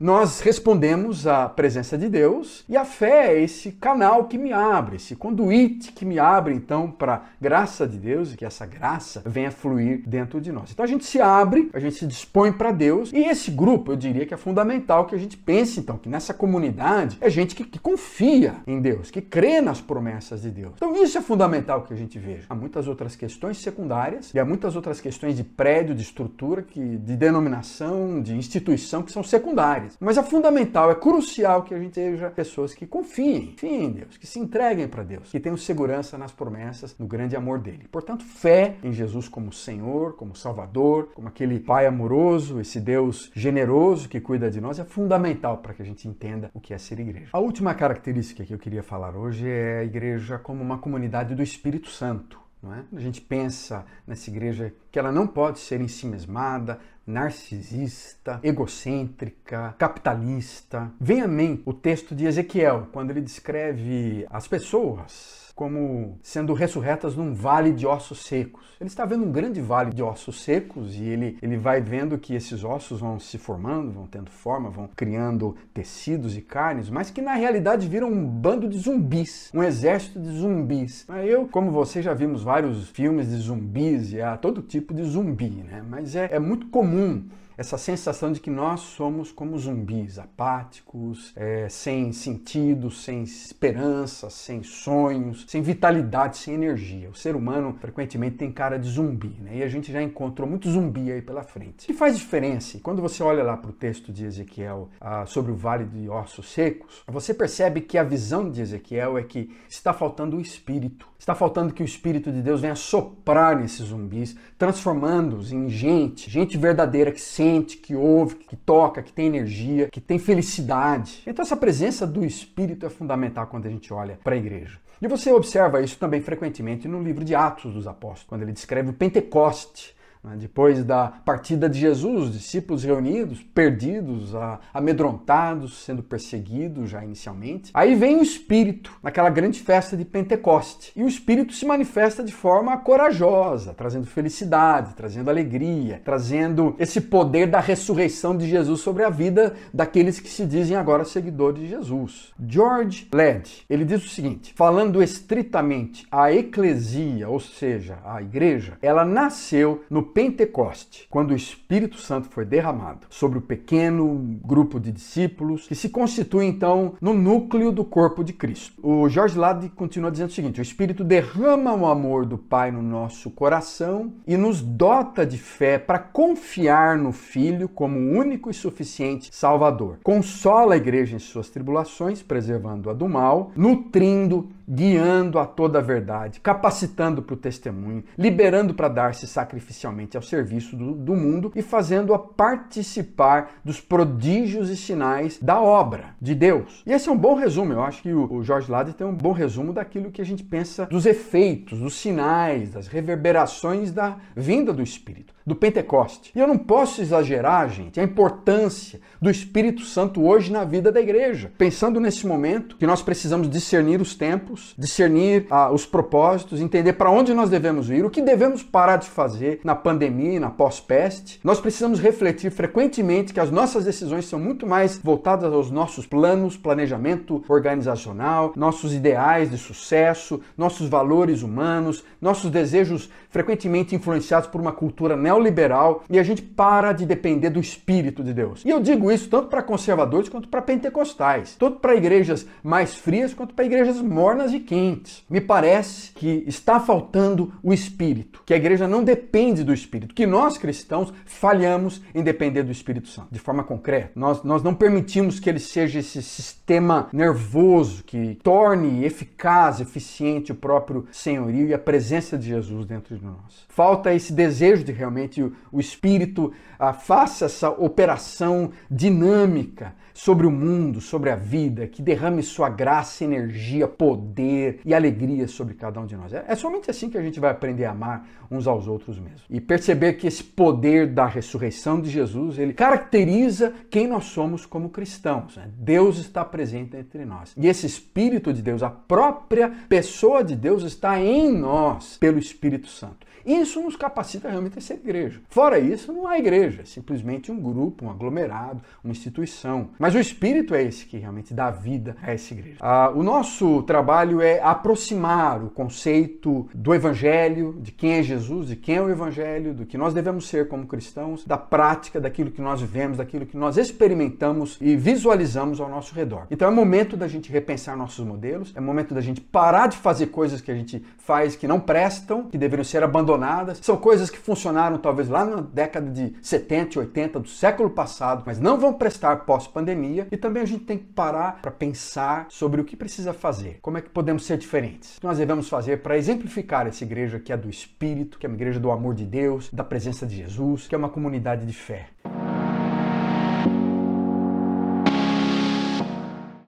nós 0.00 0.40
respondemos 0.40 1.24
à 1.24 1.48
presença 1.48 1.96
de 1.96 2.08
Deus 2.08 2.64
e 2.68 2.76
a 2.76 2.84
fé 2.84 3.32
é 3.32 3.42
esse 3.42 3.70
canal 3.70 4.24
que 4.24 4.36
me 4.36 4.52
abre, 4.52 4.96
esse 4.96 5.14
conduíte 5.14 5.92
que 5.92 6.04
me 6.04 6.18
abre, 6.18 6.52
então, 6.52 6.90
para 6.90 7.14
a 7.14 7.22
graça 7.40 7.86
de 7.86 7.96
Deus 7.96 8.32
e 8.32 8.36
que 8.36 8.44
essa 8.44 8.66
graça 8.66 9.22
venha 9.24 9.52
fluir 9.52 10.02
dentro 10.04 10.40
de 10.40 10.50
nós. 10.50 10.72
Então, 10.72 10.84
a 10.84 10.88
gente 10.88 11.04
se 11.04 11.20
abre, 11.20 11.70
a 11.72 11.78
gente 11.78 11.94
se 11.94 12.06
dispõe 12.06 12.52
para 12.52 12.72
Deus 12.72 13.12
e 13.12 13.18
esse 13.18 13.52
grupo, 13.52 13.92
eu 13.92 13.96
diria 13.96 14.26
que 14.26 14.34
é 14.34 14.36
fundamental 14.36 15.06
que 15.06 15.14
a 15.14 15.18
gente 15.18 15.36
pense, 15.36 15.78
então, 15.78 15.89
que 15.98 16.08
nessa 16.08 16.34
comunidade 16.34 17.18
é 17.20 17.30
gente 17.30 17.54
que, 17.54 17.64
que 17.64 17.78
confia 17.78 18.56
em 18.66 18.80
Deus, 18.80 19.10
que 19.10 19.20
crê 19.20 19.60
nas 19.60 19.80
promessas 19.80 20.42
de 20.42 20.50
Deus. 20.50 20.74
Então 20.76 21.02
isso 21.02 21.18
é 21.18 21.20
fundamental 21.20 21.82
que 21.82 21.92
a 21.92 21.96
gente 21.96 22.18
veja. 22.18 22.46
Há 22.48 22.54
muitas 22.54 22.88
outras 22.88 23.16
questões 23.16 23.58
secundárias 23.58 24.32
e 24.34 24.38
há 24.38 24.44
muitas 24.44 24.76
outras 24.76 25.00
questões 25.00 25.36
de 25.36 25.44
prédio, 25.44 25.94
de 25.94 26.02
estrutura, 26.02 26.62
que, 26.62 26.80
de 26.80 27.16
denominação, 27.16 28.20
de 28.20 28.34
instituição 28.34 29.02
que 29.02 29.12
são 29.12 29.22
secundárias. 29.22 29.96
Mas 30.00 30.16
é 30.16 30.22
fundamental, 30.22 30.90
é 30.90 30.94
crucial 30.94 31.62
que 31.62 31.74
a 31.74 31.78
gente 31.78 31.94
seja 31.94 32.30
pessoas 32.30 32.74
que 32.74 32.86
confiem, 32.86 33.46
confiem 33.46 33.84
em 33.84 33.92
Deus, 33.92 34.16
que 34.16 34.26
se 34.26 34.38
entreguem 34.38 34.88
para 34.88 35.02
Deus, 35.02 35.30
que 35.30 35.40
tenham 35.40 35.56
segurança 35.56 36.16
nas 36.16 36.32
promessas, 36.32 36.94
no 36.98 37.06
grande 37.06 37.36
amor 37.36 37.58
dele. 37.58 37.86
Portanto, 37.90 38.24
fé 38.24 38.76
em 38.82 38.92
Jesus 38.92 39.28
como 39.28 39.52
Senhor, 39.52 40.14
como 40.16 40.34
Salvador, 40.34 41.10
como 41.14 41.28
aquele 41.28 41.58
Pai 41.58 41.86
amoroso, 41.86 42.60
esse 42.60 42.80
Deus 42.80 43.30
generoso 43.34 44.08
que 44.08 44.20
cuida 44.20 44.50
de 44.50 44.60
nós 44.60 44.78
é 44.78 44.84
fundamental 44.84 45.58
para 45.58 45.74
que 45.74 45.79
a 45.82 45.84
gente 45.84 46.06
entenda 46.08 46.50
o 46.54 46.60
que 46.60 46.74
é 46.74 46.78
ser 46.78 47.00
igreja. 47.00 47.30
A 47.32 47.38
última 47.38 47.74
característica 47.74 48.44
que 48.44 48.52
eu 48.52 48.58
queria 48.58 48.82
falar 48.82 49.16
hoje 49.16 49.48
é 49.48 49.80
a 49.80 49.84
igreja 49.84 50.38
como 50.38 50.62
uma 50.62 50.78
comunidade 50.78 51.34
do 51.34 51.42
Espírito 51.42 51.88
Santo. 51.88 52.40
Não 52.62 52.74
é? 52.74 52.84
A 52.94 53.00
gente 53.00 53.22
pensa 53.22 53.86
nessa 54.06 54.28
igreja 54.28 54.72
que 54.92 54.98
ela 54.98 55.10
não 55.10 55.26
pode 55.26 55.58
ser 55.60 55.80
ensimesmada, 55.80 56.78
narcisista, 57.06 58.38
egocêntrica, 58.42 59.74
capitalista. 59.78 60.92
Vem 61.00 61.22
a 61.22 61.28
mim 61.28 61.62
o 61.64 61.72
texto 61.72 62.14
de 62.14 62.26
Ezequiel, 62.26 62.88
quando 62.92 63.10
ele 63.10 63.22
descreve 63.22 64.26
as 64.28 64.46
pessoas 64.46 65.49
como 65.60 66.18
sendo 66.22 66.54
ressurretas 66.54 67.14
num 67.14 67.34
vale 67.34 67.70
de 67.70 67.86
ossos 67.86 68.24
secos. 68.24 68.64
Ele 68.80 68.88
está 68.88 69.04
vendo 69.04 69.26
um 69.26 69.30
grande 69.30 69.60
vale 69.60 69.92
de 69.92 70.02
ossos 70.02 70.40
secos 70.40 70.94
e 70.94 71.02
ele, 71.02 71.36
ele 71.42 71.58
vai 71.58 71.82
vendo 71.82 72.16
que 72.16 72.34
esses 72.34 72.64
ossos 72.64 72.98
vão 72.98 73.20
se 73.20 73.36
formando, 73.36 73.92
vão 73.92 74.06
tendo 74.06 74.30
forma, 74.30 74.70
vão 74.70 74.88
criando 74.96 75.54
tecidos 75.74 76.34
e 76.34 76.40
carnes, 76.40 76.88
mas 76.88 77.10
que 77.10 77.20
na 77.20 77.34
realidade 77.34 77.86
viram 77.86 78.10
um 78.10 78.26
bando 78.26 78.66
de 78.66 78.78
zumbis, 78.78 79.50
um 79.52 79.62
exército 79.62 80.18
de 80.18 80.30
zumbis. 80.30 81.06
Eu, 81.26 81.46
como 81.46 81.70
você, 81.70 82.00
já 82.00 82.14
vimos 82.14 82.42
vários 82.42 82.88
filmes 82.88 83.28
de 83.28 83.36
zumbis 83.36 84.14
e 84.14 84.22
há 84.22 84.38
todo 84.38 84.62
tipo 84.62 84.94
de 84.94 85.02
zumbi, 85.02 85.62
né? 85.62 85.84
Mas 85.86 86.16
é, 86.16 86.30
é 86.32 86.38
muito 86.38 86.68
comum 86.68 87.22
essa 87.60 87.76
sensação 87.76 88.32
de 88.32 88.40
que 88.40 88.48
nós 88.48 88.80
somos 88.80 89.30
como 89.30 89.58
zumbis, 89.58 90.18
apáticos, 90.18 91.30
é, 91.36 91.68
sem 91.68 92.10
sentido, 92.10 92.90
sem 92.90 93.22
esperança, 93.22 94.30
sem 94.30 94.62
sonhos, 94.62 95.44
sem 95.46 95.60
vitalidade, 95.60 96.38
sem 96.38 96.54
energia. 96.54 97.10
O 97.10 97.14
ser 97.14 97.36
humano 97.36 97.76
frequentemente 97.78 98.38
tem 98.38 98.50
cara 98.50 98.78
de 98.78 98.88
zumbi, 98.88 99.36
né? 99.42 99.58
E 99.58 99.62
a 99.62 99.68
gente 99.68 99.92
já 99.92 100.00
encontrou 100.02 100.48
muito 100.48 100.70
zumbi 100.70 101.12
aí 101.12 101.20
pela 101.20 101.42
frente. 101.42 101.84
O 101.84 101.86
que 101.88 101.92
faz 101.92 102.16
diferença? 102.16 102.78
Quando 102.82 103.02
você 103.02 103.22
olha 103.22 103.42
lá 103.42 103.58
para 103.58 103.68
o 103.68 103.74
texto 103.74 104.10
de 104.10 104.24
Ezequiel 104.24 104.88
ah, 104.98 105.26
sobre 105.26 105.52
o 105.52 105.54
vale 105.54 105.84
de 105.84 106.08
ossos 106.08 106.50
secos, 106.50 107.02
você 107.06 107.34
percebe 107.34 107.82
que 107.82 107.98
a 107.98 108.02
visão 108.02 108.50
de 108.50 108.62
Ezequiel 108.62 109.18
é 109.18 109.22
que 109.22 109.54
está 109.68 109.92
faltando 109.92 110.38
o 110.38 110.40
espírito. 110.40 111.06
Está 111.18 111.34
faltando 111.34 111.74
que 111.74 111.82
o 111.82 111.84
espírito 111.84 112.32
de 112.32 112.40
Deus 112.40 112.62
venha 112.62 112.74
soprar 112.74 113.54
nesses 113.54 113.88
zumbis, 113.88 114.34
transformando-os 114.56 115.52
em 115.52 115.68
gente, 115.68 116.30
gente 116.30 116.56
verdadeira 116.56 117.12
que 117.12 117.20
sente 117.20 117.49
sente, 117.50 117.76
que 117.76 117.96
ouve, 117.96 118.36
que 118.36 118.56
toca, 118.56 119.02
que 119.02 119.12
tem 119.12 119.26
energia, 119.26 119.88
que 119.90 120.00
tem 120.00 120.18
felicidade. 120.18 121.22
Então 121.26 121.42
essa 121.42 121.56
presença 121.56 122.06
do 122.06 122.24
Espírito 122.24 122.86
é 122.86 122.90
fundamental 122.90 123.46
quando 123.48 123.66
a 123.66 123.70
gente 123.70 123.92
olha 123.92 124.18
para 124.22 124.34
a 124.34 124.38
igreja. 124.38 124.78
E 125.02 125.08
você 125.08 125.32
observa 125.32 125.80
isso 125.80 125.98
também 125.98 126.20
frequentemente 126.20 126.86
no 126.86 127.02
livro 127.02 127.24
de 127.24 127.34
Atos 127.34 127.72
dos 127.72 127.86
Apóstolos, 127.86 128.28
quando 128.28 128.42
ele 128.42 128.52
descreve 128.52 128.90
o 128.90 128.92
Pentecoste? 128.92 129.96
Depois 130.36 130.84
da 130.84 131.08
partida 131.24 131.68
de 131.68 131.78
Jesus, 131.78 132.28
os 132.28 132.32
discípulos 132.32 132.84
reunidos, 132.84 133.42
perdidos, 133.42 134.32
amedrontados, 134.72 135.82
sendo 135.82 136.02
perseguidos 136.02 136.90
já 136.90 137.02
inicialmente. 137.02 137.70
Aí 137.72 137.94
vem 137.94 138.18
o 138.18 138.22
Espírito, 138.22 138.92
naquela 139.02 139.30
grande 139.30 139.60
festa 139.60 139.96
de 139.96 140.04
Pentecoste. 140.04 140.92
E 140.94 141.02
o 141.02 141.08
Espírito 141.08 141.54
se 141.54 141.64
manifesta 141.64 142.22
de 142.22 142.32
forma 142.32 142.76
corajosa, 142.76 143.72
trazendo 143.72 144.06
felicidade, 144.06 144.94
trazendo 144.94 145.30
alegria, 145.30 146.00
trazendo 146.04 146.76
esse 146.78 147.00
poder 147.00 147.46
da 147.46 147.60
ressurreição 147.60 148.36
de 148.36 148.46
Jesus 148.46 148.80
sobre 148.80 149.04
a 149.04 149.10
vida 149.10 149.54
daqueles 149.72 150.20
que 150.20 150.28
se 150.28 150.44
dizem 150.44 150.76
agora 150.76 151.04
seguidores 151.04 151.60
de 151.60 151.68
Jesus. 151.68 152.32
George 152.46 153.08
Led, 153.12 153.64
ele 153.70 153.84
diz 153.84 154.04
o 154.04 154.08
seguinte: 154.08 154.52
falando 154.54 155.02
estritamente, 155.02 156.06
a 156.10 156.32
eclesia, 156.32 157.28
ou 157.28 157.40
seja, 157.40 157.98
a 158.04 158.20
igreja, 158.20 158.76
ela 158.82 159.04
nasceu 159.04 159.82
no 159.88 160.09
Pentecoste, 160.12 161.06
quando 161.08 161.30
o 161.30 161.36
Espírito 161.36 161.96
Santo 161.96 162.28
foi 162.28 162.44
derramado 162.44 163.06
sobre 163.08 163.38
o 163.38 163.42
pequeno 163.42 164.38
grupo 164.44 164.78
de 164.78 164.92
discípulos, 164.92 165.66
que 165.66 165.74
se 165.74 165.88
constitui 165.88 166.46
então 166.46 166.94
no 167.00 167.14
núcleo 167.14 167.72
do 167.72 167.84
corpo 167.84 168.22
de 168.22 168.32
Cristo. 168.32 168.74
O 168.82 169.08
Jorge 169.08 169.38
Lade 169.38 169.68
continua 169.68 170.10
dizendo 170.10 170.30
o 170.30 170.32
seguinte: 170.32 170.60
o 170.60 170.62
Espírito 170.62 171.04
derrama 171.04 171.74
o 171.74 171.86
amor 171.86 172.26
do 172.26 172.36
Pai 172.36 172.70
no 172.70 172.82
nosso 172.82 173.30
coração 173.30 174.12
e 174.26 174.36
nos 174.36 174.60
dota 174.60 175.24
de 175.24 175.38
fé 175.38 175.78
para 175.78 175.98
confiar 175.98 176.96
no 176.96 177.12
Filho 177.12 177.68
como 177.68 177.98
único 177.98 178.50
e 178.50 178.54
suficiente 178.54 179.34
Salvador. 179.34 179.98
Consola 180.02 180.74
a 180.74 180.76
igreja 180.76 181.16
em 181.16 181.18
suas 181.18 181.48
tribulações, 181.48 182.22
preservando-a 182.22 182.92
do 182.92 183.08
mal, 183.08 183.52
nutrindo, 183.56 184.48
guiando 184.70 185.38
a 185.38 185.44
toda 185.44 185.80
a 185.80 185.82
verdade, 185.82 186.38
capacitando 186.38 187.22
para 187.22 187.34
o 187.34 187.36
testemunho, 187.36 188.04
liberando 188.16 188.72
para 188.72 188.88
dar-se 188.88 189.26
sacrificialmente 189.26 190.16
ao 190.16 190.22
serviço 190.22 190.76
do, 190.76 190.92
do 190.92 191.14
mundo 191.16 191.50
e 191.56 191.62
fazendo-a 191.62 192.18
participar 192.18 193.60
dos 193.64 193.80
prodígios 193.80 194.70
e 194.70 194.76
sinais 194.76 195.38
da 195.42 195.60
obra 195.60 196.14
de 196.20 196.34
Deus. 196.34 196.82
E 196.86 196.92
esse 196.92 197.08
é 197.08 197.12
um 197.12 197.16
bom 197.16 197.34
resumo, 197.34 197.72
eu 197.72 197.82
acho 197.82 198.02
que 198.02 198.12
o, 198.12 198.32
o 198.32 198.44
Jorge 198.44 198.70
Lade 198.70 198.94
tem 198.94 199.06
um 199.06 199.14
bom 199.14 199.32
resumo 199.32 199.72
daquilo 199.72 200.10
que 200.10 200.22
a 200.22 200.26
gente 200.26 200.44
pensa 200.44 200.86
dos 200.86 201.04
efeitos, 201.04 201.80
dos 201.80 201.94
sinais, 201.94 202.70
das 202.70 202.86
reverberações 202.86 203.90
da 203.90 204.18
vinda 204.36 204.72
do 204.72 204.82
Espírito 204.82 205.34
do 205.50 205.56
Pentecoste. 205.56 206.30
E 206.34 206.38
eu 206.38 206.46
não 206.46 206.56
posso 206.56 207.00
exagerar, 207.00 207.68
gente, 207.68 207.98
a 207.98 208.04
importância 208.04 209.00
do 209.20 209.28
Espírito 209.28 209.82
Santo 209.82 210.22
hoje 210.22 210.52
na 210.52 210.64
vida 210.64 210.92
da 210.92 211.00
igreja. 211.00 211.52
Pensando 211.58 211.98
nesse 211.98 212.26
momento 212.26 212.76
que 212.76 212.86
nós 212.86 213.02
precisamos 213.02 213.50
discernir 213.50 214.00
os 214.00 214.14
tempos, 214.14 214.59
discernir 214.76 215.46
ah, 215.50 215.70
os 215.70 215.86
propósitos, 215.86 216.60
entender 216.60 216.94
para 216.94 217.10
onde 217.10 217.34
nós 217.34 217.50
devemos 217.50 217.90
ir, 217.90 218.04
o 218.04 218.10
que 218.10 218.22
devemos 218.22 218.62
parar 218.62 218.96
de 218.96 219.08
fazer 219.08 219.60
na 219.64 219.74
pandemia 219.74 220.40
na 220.40 220.50
pós-peste. 220.50 221.40
Nós 221.44 221.60
precisamos 221.60 222.00
refletir 222.00 222.50
frequentemente 222.50 223.32
que 223.32 223.40
as 223.40 223.50
nossas 223.50 223.84
decisões 223.84 224.26
são 224.26 224.38
muito 224.38 224.66
mais 224.66 224.98
voltadas 224.98 225.52
aos 225.52 225.70
nossos 225.70 226.06
planos, 226.06 226.56
planejamento 226.56 227.44
organizacional, 227.48 228.52
nossos 228.56 228.94
ideais 228.94 229.50
de 229.50 229.58
sucesso, 229.58 230.40
nossos 230.56 230.88
valores 230.88 231.42
humanos, 231.42 232.04
nossos 232.20 232.50
desejos 232.50 233.10
frequentemente 233.28 233.94
influenciados 233.94 234.48
por 234.48 234.60
uma 234.60 234.72
cultura 234.72 235.16
neoliberal 235.16 236.02
e 236.10 236.18
a 236.18 236.22
gente 236.22 236.42
para 236.42 236.92
de 236.92 237.06
depender 237.06 237.50
do 237.50 237.60
Espírito 237.60 238.22
de 238.22 238.32
Deus. 238.32 238.64
E 238.64 238.70
eu 238.70 238.80
digo 238.80 239.10
isso 239.10 239.28
tanto 239.28 239.48
para 239.48 239.62
conservadores 239.62 240.28
quanto 240.28 240.48
para 240.48 240.62
pentecostais, 240.62 241.56
tanto 241.58 241.78
para 241.78 241.94
igrejas 241.94 242.46
mais 242.62 242.96
frias 242.96 243.32
quanto 243.32 243.54
para 243.54 243.64
igrejas 243.64 244.00
mornas 244.00 244.49
e 244.52 244.60
quentes. 244.60 245.24
Me 245.28 245.40
parece 245.40 246.12
que 246.12 246.44
está 246.46 246.80
faltando 246.80 247.52
o 247.62 247.72
Espírito, 247.72 248.42
que 248.44 248.54
a 248.54 248.56
igreja 248.56 248.86
não 248.86 249.04
depende 249.04 249.64
do 249.64 249.72
Espírito, 249.72 250.14
que 250.14 250.26
nós 250.26 250.58
cristãos 250.58 251.12
falhamos 251.24 252.02
em 252.14 252.22
depender 252.22 252.62
do 252.62 252.72
Espírito 252.72 253.08
Santo. 253.08 253.28
De 253.30 253.38
forma 253.38 253.62
concreta, 253.62 254.12
nós, 254.14 254.42
nós 254.42 254.62
não 254.62 254.74
permitimos 254.74 255.40
que 255.40 255.48
ele 255.48 255.58
seja 255.58 255.98
esse 255.98 256.22
sistema 256.22 257.08
nervoso 257.12 258.04
que 258.04 258.36
torne 258.42 259.04
eficaz, 259.04 259.80
eficiente 259.80 260.52
o 260.52 260.54
próprio 260.54 261.06
senhorio 261.12 261.68
e 261.68 261.74
a 261.74 261.78
presença 261.78 262.36
de 262.36 262.48
Jesus 262.48 262.86
dentro 262.86 263.16
de 263.16 263.24
nós. 263.24 263.66
Falta 263.68 264.14
esse 264.14 264.32
desejo 264.32 264.84
de 264.84 264.92
realmente 264.92 265.42
o, 265.42 265.52
o 265.72 265.80
Espírito 265.80 266.52
ah, 266.78 266.92
faça 266.92 267.44
essa 267.44 267.70
operação 267.70 268.70
dinâmica 268.90 269.94
sobre 270.14 270.46
o 270.46 270.50
mundo, 270.50 271.00
sobre 271.00 271.30
a 271.30 271.36
vida, 271.36 271.86
que 271.86 272.02
derrame 272.02 272.42
sua 272.42 272.68
graça, 272.68 273.24
energia, 273.24 273.88
poder 274.30 274.80
e 274.84 274.94
alegria 274.94 275.46
sobre 275.48 275.74
cada 275.74 276.00
um 276.00 276.06
de 276.06 276.16
nós. 276.16 276.32
É, 276.32 276.44
é 276.46 276.54
somente 276.54 276.90
assim 276.90 277.10
que 277.10 277.18
a 277.18 277.22
gente 277.22 277.40
vai 277.40 277.50
aprender 277.50 277.84
a 277.84 277.90
amar 277.90 278.28
uns 278.50 278.66
aos 278.66 278.86
outros 278.86 279.18
mesmo. 279.18 279.40
E 279.50 279.60
perceber 279.60 280.14
que 280.14 280.26
esse 280.26 280.42
poder 280.42 281.08
da 281.08 281.26
ressurreição 281.26 282.00
de 282.00 282.08
Jesus, 282.08 282.58
ele 282.58 282.72
caracteriza 282.72 283.72
quem 283.90 284.06
nós 284.06 284.24
somos 284.24 284.64
como 284.64 284.88
cristãos. 284.88 285.56
Né? 285.56 285.68
Deus 285.76 286.18
está 286.18 286.44
presente 286.44 286.96
entre 286.96 287.24
nós. 287.24 287.52
E 287.56 287.66
esse 287.66 287.86
Espírito 287.86 288.52
de 288.52 288.62
Deus, 288.62 288.82
a 288.82 288.90
própria 288.90 289.70
pessoa 289.88 290.44
de 290.44 290.54
Deus 290.54 290.82
está 290.84 291.20
em 291.20 291.52
nós 291.52 292.16
pelo 292.18 292.38
Espírito 292.38 292.88
Santo. 292.88 293.29
Isso 293.44 293.80
nos 293.80 293.96
capacita 293.96 294.48
realmente 294.48 294.78
a 294.78 294.80
ser 294.80 294.94
igreja. 294.94 295.40
Fora 295.48 295.78
isso, 295.78 296.12
não 296.12 296.26
há 296.26 296.38
igreja, 296.38 296.82
é 296.82 296.84
simplesmente 296.84 297.50
um 297.50 297.60
grupo, 297.60 298.04
um 298.04 298.10
aglomerado, 298.10 298.80
uma 299.02 299.10
instituição. 299.10 299.90
Mas 299.98 300.14
o 300.14 300.18
Espírito 300.18 300.74
é 300.74 300.82
esse 300.82 301.06
que 301.06 301.16
realmente 301.16 301.54
dá 301.54 301.70
vida 301.70 302.16
a 302.22 302.32
essa 302.32 302.52
igreja. 302.52 302.76
Ah, 302.80 303.10
o 303.14 303.22
nosso 303.22 303.82
trabalho 303.82 304.40
é 304.40 304.60
aproximar 304.60 305.62
o 305.62 305.70
conceito 305.70 306.68
do 306.74 306.94
Evangelho, 306.94 307.76
de 307.80 307.92
quem 307.92 308.12
é 308.12 308.22
Jesus, 308.22 308.68
de 308.68 308.76
quem 308.76 308.96
é 308.96 309.02
o 309.02 309.10
Evangelho, 309.10 309.74
do 309.74 309.86
que 309.86 309.96
nós 309.96 310.12
devemos 310.12 310.48
ser 310.48 310.68
como 310.68 310.86
cristãos, 310.86 311.44
da 311.44 311.56
prática, 311.56 312.20
daquilo 312.20 312.50
que 312.50 312.60
nós 312.60 312.80
vivemos, 312.80 313.18
daquilo 313.18 313.46
que 313.46 313.56
nós 313.56 313.76
experimentamos 313.76 314.78
e 314.80 314.96
visualizamos 314.96 315.80
ao 315.80 315.88
nosso 315.88 316.14
redor. 316.14 316.46
Então 316.50 316.68
é 316.68 316.70
momento 316.70 317.16
da 317.16 317.28
gente 317.28 317.50
repensar 317.50 317.96
nossos 317.96 318.24
modelos, 318.24 318.72
é 318.76 318.80
momento 318.80 319.14
da 319.14 319.20
gente 319.20 319.40
parar 319.40 319.86
de 319.86 319.96
fazer 319.96 320.26
coisas 320.26 320.60
que 320.60 320.70
a 320.70 320.74
gente 320.74 321.04
faz 321.18 321.56
que 321.56 321.66
não 321.66 321.80
prestam, 321.80 322.44
que 322.44 322.58
deveriam 322.58 322.84
ser 322.84 323.02
abandonadas 323.02 323.29
abandonadas, 323.30 323.78
são 323.82 323.96
coisas 323.96 324.28
que 324.28 324.38
funcionaram 324.38 324.98
talvez 324.98 325.28
lá 325.28 325.44
na 325.44 325.60
década 325.60 326.10
de 326.10 326.34
70 326.42 326.96
e 326.96 326.98
80 327.00 327.40
do 327.40 327.48
século 327.48 327.90
passado, 327.90 328.42
mas 328.46 328.58
não 328.58 328.78
vão 328.78 328.92
prestar 328.92 329.44
pós-pandemia. 329.44 330.26
E 330.30 330.36
também 330.36 330.62
a 330.62 330.66
gente 330.66 330.84
tem 330.84 330.98
que 330.98 331.04
parar 331.04 331.60
para 331.62 331.70
pensar 331.70 332.46
sobre 332.48 332.80
o 332.80 332.84
que 332.84 332.96
precisa 332.96 333.32
fazer, 333.32 333.78
como 333.80 333.98
é 333.98 334.02
que 334.02 334.10
podemos 334.10 334.44
ser 334.44 334.58
diferentes. 334.58 335.16
O 335.16 335.20
que 335.20 335.26
nós 335.26 335.38
devemos 335.38 335.68
fazer 335.68 336.02
para 336.02 336.16
exemplificar 336.16 336.86
essa 336.86 337.04
igreja 337.04 337.38
que 337.38 337.52
é 337.52 337.56
do 337.56 337.70
Espírito, 337.70 338.38
que 338.38 338.46
é 338.46 338.48
uma 338.48 338.56
igreja 338.56 338.80
do 338.80 338.90
amor 338.90 339.14
de 339.14 339.24
Deus, 339.24 339.70
da 339.72 339.84
presença 339.84 340.26
de 340.26 340.36
Jesus, 340.36 340.86
que 340.86 340.94
é 340.94 340.98
uma 340.98 341.08
comunidade 341.08 341.66
de 341.66 341.72
fé. 341.72 342.08